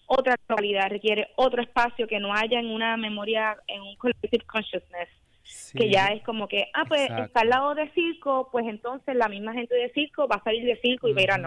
otra 0.07 0.35
actualidad 0.35 0.89
requiere 0.91 1.29
otro 1.37 1.63
espacio 1.63 2.07
que 2.07 2.19
no 2.19 2.35
haya 2.35 2.59
en 2.59 2.67
una 2.71 2.97
memoria 2.97 3.57
en 3.69 3.83
un 3.83 3.97
collective 3.97 4.45
consciousness 4.47 5.09
Sí. 5.43 5.77
que 5.77 5.91
ya 5.91 6.09
es 6.09 6.23
como 6.23 6.47
que, 6.47 6.67
ah, 6.75 6.85
pues 6.87 7.01
Exacto. 7.01 7.25
está 7.25 7.41
al 7.41 7.49
lado 7.49 7.75
de 7.75 7.91
circo, 7.91 8.51
pues 8.53 8.67
entonces 8.69 9.17
la 9.17 9.29
misma 9.29 9.53
gente 9.53 9.75
de 9.75 9.91
circo 9.91 10.29
va 10.29 10.37
a 10.37 10.45
salir 10.45 10.65
de 10.65 10.77
circo 10.81 11.09
y 11.09 11.13
va 11.13 11.21
a 11.23 11.25
ir 11.25 11.31
a 11.33 11.39
Ujú, 11.39 11.43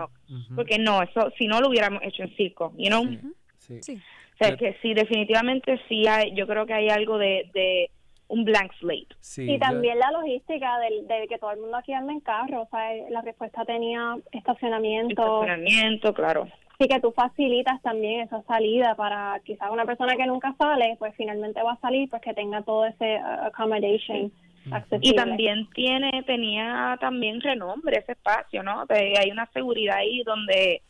no. 0.50 0.56
Porque 0.58 0.78
no, 0.78 1.02
eso 1.04 1.32
si 1.38 1.48
no 1.48 1.62
lo 1.62 1.70
hubiéramos 1.70 2.04
hecho 2.04 2.24
en 2.24 2.36
circo, 2.36 2.74
you 2.76 2.88
know? 2.90 3.04
Sí, 3.06 3.20
sí. 3.64 3.82
Sí. 3.84 3.96
O 4.34 4.38
sea, 4.38 4.50
Yo- 4.50 4.58
que 4.58 4.76
sí, 4.82 4.94
definitivamente 4.94 5.80
sí 5.88 6.08
hay, 6.08 6.34
yo 6.36 6.46
creo 6.48 6.66
que 6.66 6.74
hay 6.74 6.90
algo 6.90 7.18
de, 7.18 7.50
de 7.54 7.90
un 8.28 8.46
blank 8.46 8.72
slate. 8.80 9.08
Sí, 9.20 9.44
y 9.44 9.54
yo- 9.54 9.60
también 9.60 10.00
la 10.00 10.12
logística 10.12 10.80
del, 10.80 11.08
de 11.08 11.28
que 11.28 11.38
todo 11.38 11.52
el 11.52 11.60
mundo 11.60 11.78
aquí 11.78 11.94
anda 11.94 12.12
en 12.14 12.20
carro, 12.20 12.64
o 12.64 12.68
sea, 12.70 12.94
la 13.10 13.22
respuesta 13.22 13.64
tenía 13.66 14.16
estacionamiento, 14.32 15.44
Estacionamiento, 15.44 16.14
claro. 16.14 16.48
así 16.80 16.88
que 16.90 17.00
tú 17.00 17.12
facilitas 17.12 17.82
también 17.82 18.22
esa 18.22 18.42
salida 18.44 18.96
para 18.96 19.40
quizás 19.46 19.70
una 19.72 19.86
persona 19.86 20.16
que 20.16 20.26
nunca 20.26 20.56
sale, 20.58 20.96
pues 21.00 21.14
finalmente 21.16 21.62
va 21.62 21.74
a 21.74 21.80
salir, 21.80 22.10
pues 22.10 22.22
que 22.22 22.34
tenga 22.34 22.62
todo 22.64 22.86
ese 22.86 23.18
uh, 23.18 23.46
accommodation 23.48 24.32
accesible. 24.72 25.10
Y 25.10 25.16
también 25.16 25.70
tiene, 25.76 26.24
tenía 26.26 26.98
también 27.00 27.42
renombre 27.42 28.00
ese 28.00 28.14
espacio, 28.14 28.64
¿no? 28.64 28.86
De- 28.86 29.14
hay 29.20 29.30
una 29.32 29.46
seguridad 29.48 29.98
ahí 29.98 30.24
donde 30.24 30.82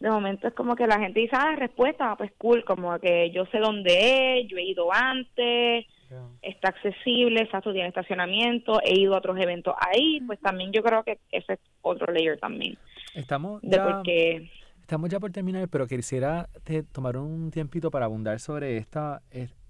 de 0.00 0.10
momento 0.10 0.46
es 0.48 0.54
como 0.54 0.76
que 0.76 0.86
la 0.86 0.98
gente 0.98 1.20
dice, 1.20 1.36
ah, 1.38 1.56
respuesta, 1.56 2.14
pues 2.16 2.30
cool, 2.38 2.64
como 2.64 2.98
que 2.98 3.30
yo 3.30 3.46
sé 3.46 3.58
dónde 3.58 4.40
es, 4.40 4.48
yo 4.48 4.56
he 4.58 4.64
ido 4.64 4.92
antes, 4.92 5.86
Yeah. 6.08 6.22
está 6.40 6.68
accesible, 6.68 7.40
exacto, 7.40 7.72
tiene 7.72 7.88
estacionamiento, 7.88 8.80
he 8.84 8.96
ido 8.96 9.14
a 9.14 9.18
otros 9.18 9.36
eventos 9.40 9.74
ahí, 9.80 10.20
pues 10.24 10.38
también 10.38 10.70
yo 10.70 10.80
creo 10.80 11.02
que 11.02 11.18
ese 11.32 11.54
es 11.54 11.58
otro 11.82 12.12
layer 12.12 12.38
también, 12.38 12.78
Estamos 13.12 13.60
de 13.62 13.76
ya, 13.76 14.02
estamos 14.82 15.10
ya 15.10 15.18
por 15.18 15.32
terminar, 15.32 15.66
pero 15.68 15.88
quisiera 15.88 16.48
te- 16.62 16.84
tomar 16.84 17.16
un 17.16 17.50
tiempito 17.50 17.90
para 17.90 18.04
abundar 18.04 18.38
sobre 18.38 18.76
esta, 18.76 19.20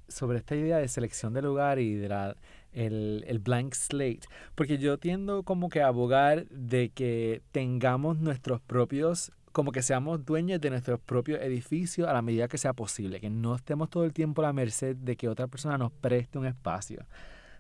sobre 0.08 0.36
esta 0.36 0.54
idea 0.54 0.76
de 0.76 0.88
selección 0.88 1.32
del 1.32 1.46
lugar 1.46 1.78
y 1.78 1.94
de 1.94 2.08
la, 2.10 2.36
el, 2.74 3.24
el 3.26 3.38
blank 3.38 3.72
slate. 3.72 4.26
Porque 4.54 4.76
yo 4.76 4.98
tiendo 4.98 5.42
como 5.42 5.70
que 5.70 5.80
a 5.80 5.86
abogar 5.86 6.44
de 6.48 6.90
que 6.90 7.40
tengamos 7.50 8.18
nuestros 8.18 8.60
propios, 8.60 9.32
como 9.56 9.72
que 9.72 9.80
seamos 9.80 10.22
dueños 10.22 10.60
de 10.60 10.68
nuestros 10.68 11.00
propios 11.00 11.40
edificios 11.40 12.06
a 12.06 12.12
la 12.12 12.20
medida 12.20 12.46
que 12.46 12.58
sea 12.58 12.74
posible, 12.74 13.20
que 13.20 13.30
no 13.30 13.54
estemos 13.54 13.88
todo 13.88 14.04
el 14.04 14.12
tiempo 14.12 14.42
a 14.42 14.48
la 14.48 14.52
merced 14.52 14.94
de 14.96 15.16
que 15.16 15.30
otra 15.30 15.46
persona 15.46 15.78
nos 15.78 15.92
preste 15.92 16.36
un 16.36 16.44
espacio. 16.44 17.06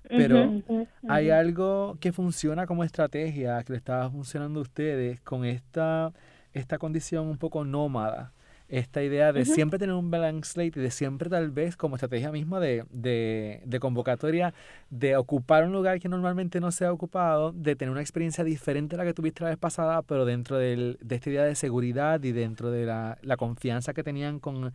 Pero 0.06 0.62
hay 1.08 1.30
algo 1.30 1.96
que 1.98 2.12
funciona 2.12 2.66
como 2.66 2.84
estrategia, 2.84 3.62
que 3.62 3.72
le 3.72 3.78
estaba 3.78 4.10
funcionando 4.10 4.58
a 4.58 4.64
ustedes 4.64 5.22
con 5.22 5.46
esta, 5.46 6.12
esta 6.52 6.76
condición 6.76 7.28
un 7.28 7.38
poco 7.38 7.64
nómada. 7.64 8.34
Esta 8.68 9.02
idea 9.02 9.32
de 9.32 9.44
siempre 9.44 9.78
tener 9.78 9.94
un 9.94 10.10
blank 10.10 10.44
slate 10.44 10.80
y 10.80 10.82
de 10.82 10.90
siempre 10.90 11.30
tal 11.30 11.52
vez 11.52 11.76
como 11.76 11.94
estrategia 11.94 12.32
misma 12.32 12.58
de, 12.58 12.84
de, 12.90 13.62
de 13.64 13.80
convocatoria, 13.80 14.54
de 14.90 15.16
ocupar 15.16 15.64
un 15.64 15.72
lugar 15.72 16.00
que 16.00 16.08
normalmente 16.08 16.58
no 16.58 16.72
se 16.72 16.84
ha 16.84 16.92
ocupado, 16.92 17.52
de 17.52 17.76
tener 17.76 17.92
una 17.92 18.00
experiencia 18.00 18.42
diferente 18.42 18.96
a 18.96 18.98
la 18.98 19.04
que 19.04 19.14
tuviste 19.14 19.44
la 19.44 19.50
vez 19.50 19.58
pasada, 19.58 20.02
pero 20.02 20.24
dentro 20.24 20.58
del, 20.58 20.98
de 21.00 21.14
esta 21.14 21.30
idea 21.30 21.44
de 21.44 21.54
seguridad 21.54 22.22
y 22.24 22.32
dentro 22.32 22.72
de 22.72 22.86
la, 22.86 23.18
la 23.22 23.36
confianza 23.36 23.94
que 23.94 24.02
tenían 24.02 24.40
con, 24.40 24.72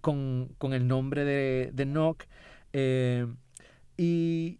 con, 0.00 0.48
con 0.58 0.72
el 0.72 0.86
nombre 0.88 1.24
de, 1.24 1.70
de 1.74 1.84
NOC. 1.84 2.24
eh, 2.72 3.26
y, 3.98 4.58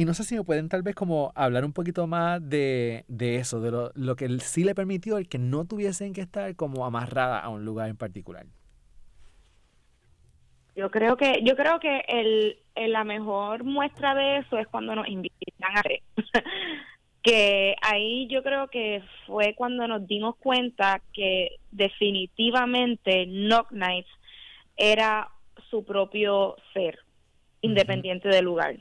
Y 0.00 0.06
no 0.06 0.14
sé 0.14 0.24
si 0.24 0.34
me 0.34 0.44
pueden 0.44 0.70
tal 0.70 0.82
vez 0.82 0.94
como 0.94 1.30
hablar 1.34 1.62
un 1.62 1.74
poquito 1.74 2.06
más 2.06 2.40
de, 2.48 3.04
de 3.06 3.36
eso, 3.36 3.60
de 3.60 3.70
lo, 3.70 3.92
lo 3.94 4.16
que 4.16 4.30
sí 4.38 4.64
le 4.64 4.74
permitió 4.74 5.18
el 5.18 5.28
que 5.28 5.36
no 5.36 5.66
tuviesen 5.66 6.14
que 6.14 6.22
estar 6.22 6.56
como 6.56 6.86
amarrada 6.86 7.38
a 7.38 7.50
un 7.50 7.66
lugar 7.66 7.90
en 7.90 7.98
particular. 7.98 8.46
Yo 10.74 10.90
creo 10.90 11.18
que 11.18 11.42
yo 11.44 11.54
creo 11.54 11.80
que 11.80 12.02
el, 12.08 12.56
la 12.90 13.04
mejor 13.04 13.62
muestra 13.64 14.14
de 14.14 14.38
eso 14.38 14.56
es 14.56 14.66
cuando 14.68 14.94
nos 14.94 15.06
invitan 15.06 15.76
a 15.76 15.82
que 17.22 17.76
ahí 17.82 18.26
yo 18.28 18.42
creo 18.42 18.68
que 18.68 19.02
fue 19.26 19.54
cuando 19.54 19.86
nos 19.86 20.06
dimos 20.06 20.34
cuenta 20.36 21.02
que 21.12 21.56
definitivamente 21.72 23.26
Knock 23.26 23.70
Nights 23.72 24.08
era 24.78 25.28
su 25.68 25.84
propio 25.84 26.56
ser, 26.72 27.00
independiente 27.60 28.30
del 28.30 28.46
lugar. 28.46 28.76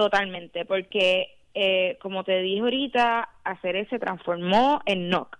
Totalmente, 0.00 0.64
porque 0.64 1.36
eh, 1.52 1.98
como 2.00 2.24
te 2.24 2.40
dije 2.40 2.60
ahorita, 2.60 3.28
hacer 3.44 3.86
se 3.90 3.98
transformó 3.98 4.80
en 4.86 5.10
Knock. 5.10 5.38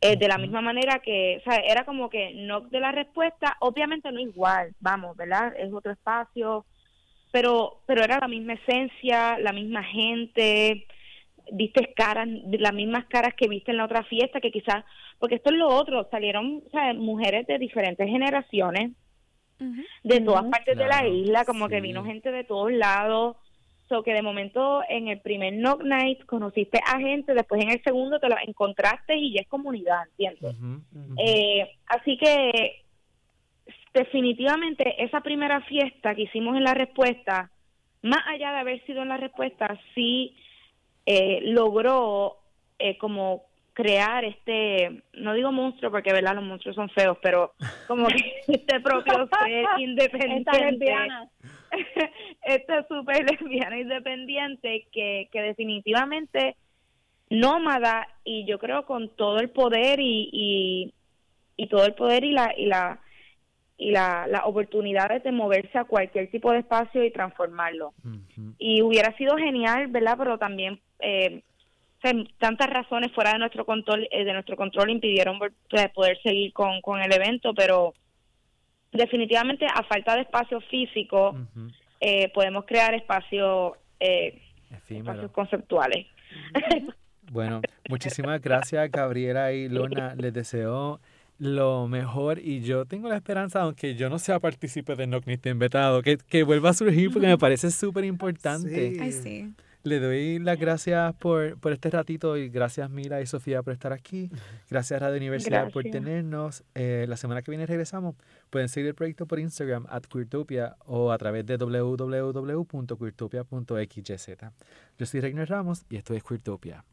Eh, 0.00 0.16
de 0.16 0.28
la 0.28 0.38
misma 0.38 0.60
manera 0.60 1.00
que, 1.00 1.38
o 1.40 1.42
sea, 1.42 1.56
era 1.56 1.84
como 1.84 2.08
que 2.08 2.30
Knock 2.32 2.68
de 2.70 2.78
la 2.78 2.92
respuesta, 2.92 3.56
obviamente 3.58 4.12
no 4.12 4.20
igual, 4.20 4.72
vamos, 4.78 5.16
¿verdad? 5.16 5.52
Es 5.58 5.72
otro 5.72 5.90
espacio, 5.90 6.64
pero, 7.32 7.80
pero 7.84 8.04
era 8.04 8.20
la 8.20 8.28
misma 8.28 8.52
esencia, 8.52 9.36
la 9.40 9.52
misma 9.52 9.82
gente, 9.82 10.86
viste 11.50 11.92
caras, 11.96 12.28
las 12.28 12.72
mismas 12.72 13.06
caras 13.06 13.34
que 13.34 13.48
viste 13.48 13.72
en 13.72 13.78
la 13.78 13.86
otra 13.86 14.04
fiesta, 14.04 14.40
que 14.40 14.52
quizás, 14.52 14.84
porque 15.18 15.34
esto 15.34 15.50
es 15.50 15.56
lo 15.56 15.70
otro, 15.70 16.06
salieron 16.08 16.62
mujeres 16.98 17.48
de 17.48 17.58
diferentes 17.58 18.06
generaciones, 18.06 18.92
de 20.04 20.20
todas 20.20 20.44
partes 20.44 20.78
de 20.78 20.86
la 20.86 21.04
isla, 21.08 21.44
como 21.44 21.68
que 21.68 21.80
vino 21.80 22.04
gente 22.04 22.30
de 22.30 22.44
todos 22.44 22.70
lados, 22.70 23.36
so 23.92 24.02
que 24.02 24.14
de 24.14 24.22
momento 24.22 24.82
en 24.88 25.08
el 25.08 25.20
primer 25.20 25.52
Knock 25.52 25.82
Night 25.82 26.24
conociste 26.24 26.80
a 26.86 26.98
gente, 26.98 27.34
después 27.34 27.62
en 27.62 27.70
el 27.70 27.82
segundo 27.82 28.18
te 28.18 28.28
la 28.28 28.40
encontraste 28.46 29.14
y 29.16 29.34
ya 29.34 29.42
es 29.42 29.48
comunidad, 29.48 30.04
¿entiendes? 30.18 30.56
Eh, 31.18 31.70
así 31.86 32.16
que 32.16 32.82
definitivamente 33.92 35.04
esa 35.04 35.20
primera 35.20 35.60
fiesta 35.62 36.14
que 36.14 36.22
hicimos 36.22 36.56
en 36.56 36.64
la 36.64 36.72
respuesta, 36.72 37.50
más 38.00 38.26
allá 38.26 38.52
de 38.52 38.58
haber 38.60 38.86
sido 38.86 39.02
en 39.02 39.10
la 39.10 39.18
respuesta, 39.18 39.78
sí 39.94 40.34
eh, 41.04 41.40
logró 41.42 42.38
eh, 42.78 42.96
como 42.96 43.44
crear 43.74 44.24
este, 44.24 45.02
no 45.14 45.32
digo 45.34 45.50
monstruo 45.50 45.90
porque 45.90 46.12
verdad 46.12 46.34
los 46.34 46.44
monstruos 46.44 46.76
son 46.76 46.88
feos, 46.90 47.18
pero 47.22 47.54
como 47.86 48.06
que 48.08 48.42
este 48.48 48.80
propio 48.80 49.28
ser 49.28 49.64
independiente, 49.78 50.94
esta 52.42 52.86
super 52.86 53.24
lesbiana 53.24 53.78
independiente 53.78 54.86
que, 54.92 55.28
que 55.32 55.42
definitivamente 55.42 56.56
nómada 57.30 58.08
y 58.24 58.44
yo 58.44 58.58
creo 58.58 58.84
con 58.84 59.08
todo 59.10 59.38
el 59.38 59.50
poder 59.50 60.00
y, 60.00 60.92
y, 61.56 61.66
todo 61.68 61.86
el 61.86 61.94
poder 61.94 62.24
y 62.24 62.32
la 62.32 62.52
y 62.56 62.66
la 62.66 63.00
y 63.78 63.90
la, 63.90 64.26
las 64.26 64.42
oportunidades 64.44 65.22
de 65.22 65.32
moverse 65.32 65.78
a 65.78 65.84
cualquier 65.84 66.30
tipo 66.30 66.52
de 66.52 66.58
espacio 66.58 67.02
y 67.02 67.10
transformarlo. 67.10 67.94
Y 68.58 68.82
hubiera 68.82 69.16
sido 69.16 69.36
genial, 69.36 69.86
¿verdad? 69.88 70.16
Pero 70.18 70.38
también 70.38 70.78
eh, 71.00 71.42
tantas 72.38 72.68
razones 72.68 73.12
fuera 73.12 73.32
de 73.32 73.38
nuestro 73.38 73.64
control 73.64 74.06
eh, 74.10 74.24
de 74.24 74.32
nuestro 74.32 74.56
control 74.56 74.90
impidieron 74.90 75.38
poder 75.94 76.20
seguir 76.22 76.52
con, 76.52 76.80
con 76.80 77.00
el 77.00 77.12
evento, 77.12 77.54
pero 77.54 77.94
definitivamente 78.92 79.66
a 79.66 79.82
falta 79.84 80.14
de 80.14 80.22
espacio 80.22 80.60
físico 80.62 81.34
eh, 82.00 82.30
podemos 82.34 82.64
crear 82.66 82.94
espacios, 82.94 83.72
eh, 84.00 84.40
espacios 84.88 85.30
conceptuales. 85.30 86.06
Bueno, 87.30 87.60
muchísimas 87.88 88.40
gracias 88.40 88.90
Gabriela 88.90 89.52
y 89.52 89.68
Lona. 89.68 90.14
Les 90.16 90.32
deseo 90.32 91.00
lo 91.38 91.88
mejor 91.88 92.38
y 92.38 92.60
yo 92.60 92.84
tengo 92.84 93.08
la 93.08 93.16
esperanza, 93.16 93.62
aunque 93.62 93.94
yo 93.94 94.08
no 94.08 94.18
sea 94.18 94.38
partícipe 94.38 94.94
de 94.94 95.06
Knock 95.06 95.24
Vetado, 95.56 96.02
que, 96.02 96.18
que 96.18 96.44
vuelva 96.44 96.70
a 96.70 96.74
surgir 96.74 97.10
porque 97.10 97.26
me 97.26 97.38
parece 97.38 97.70
súper 97.70 98.04
importante. 98.04 98.96
Ay, 99.00 99.12
sí. 99.12 99.52
Le 99.84 99.98
doy 99.98 100.38
las 100.38 100.60
gracias 100.60 101.12
por, 101.16 101.58
por 101.58 101.72
este 101.72 101.90
ratito 101.90 102.36
y 102.36 102.48
gracias 102.48 102.88
Mira 102.88 103.20
y 103.20 103.26
Sofía 103.26 103.64
por 103.64 103.72
estar 103.72 103.92
aquí. 103.92 104.30
Gracias 104.70 105.00
Radio 105.00 105.16
Universidad 105.16 105.72
por 105.72 105.82
tenernos. 105.82 106.62
Eh, 106.74 107.04
la 107.08 107.16
semana 107.16 107.42
que 107.42 107.50
viene 107.50 107.66
regresamos. 107.66 108.14
Pueden 108.48 108.68
seguir 108.68 108.90
el 108.90 108.94
proyecto 108.94 109.26
por 109.26 109.40
Instagram 109.40 109.86
at 109.88 110.04
Queertopia 110.04 110.76
o 110.86 111.10
a 111.10 111.18
través 111.18 111.44
de 111.46 111.56
www.queertopia.xyz. 111.56 114.28
Yo 114.98 115.06
soy 115.06 115.20
Reiner 115.20 115.48
Ramos 115.48 115.84
y 115.90 115.96
esto 115.96 116.14
es 116.14 116.22
Queertopia. 116.22 116.84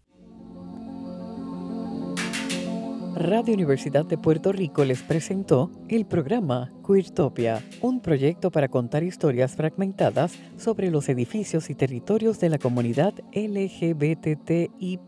Radio 3.20 3.54
Universidad 3.54 4.06
de 4.06 4.18
Puerto 4.18 4.54
Rico 4.54 4.86
les 4.86 5.02
presentó 5.02 5.70
el 5.90 6.06
programa 6.06 6.72
Queertopia, 6.88 7.62
un 7.82 8.00
proyecto 8.00 8.50
para 8.50 8.70
contar 8.70 9.04
historias 9.04 9.58
fragmentadas 9.58 10.40
sobre 10.56 10.90
los 10.90 11.10
edificios 11.10 11.70
y 11.70 11.76
territorios 11.76 12.40
de 12.40 12.48
la 12.48 12.60
comunidad 12.60 13.14
LGBTI 13.34 15.00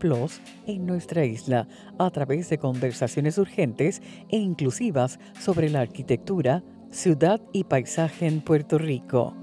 en 0.68 0.86
nuestra 0.86 1.24
isla, 1.24 1.70
a 1.98 2.10
través 2.10 2.50
de 2.50 2.58
conversaciones 2.58 3.38
urgentes 3.38 4.02
e 4.28 4.36
inclusivas 4.36 5.18
sobre 5.40 5.70
la 5.70 5.80
arquitectura, 5.80 6.66
ciudad 6.90 7.40
y 7.54 7.64
paisaje 7.64 8.28
en 8.28 8.42
Puerto 8.42 8.78
Rico. 8.78 9.38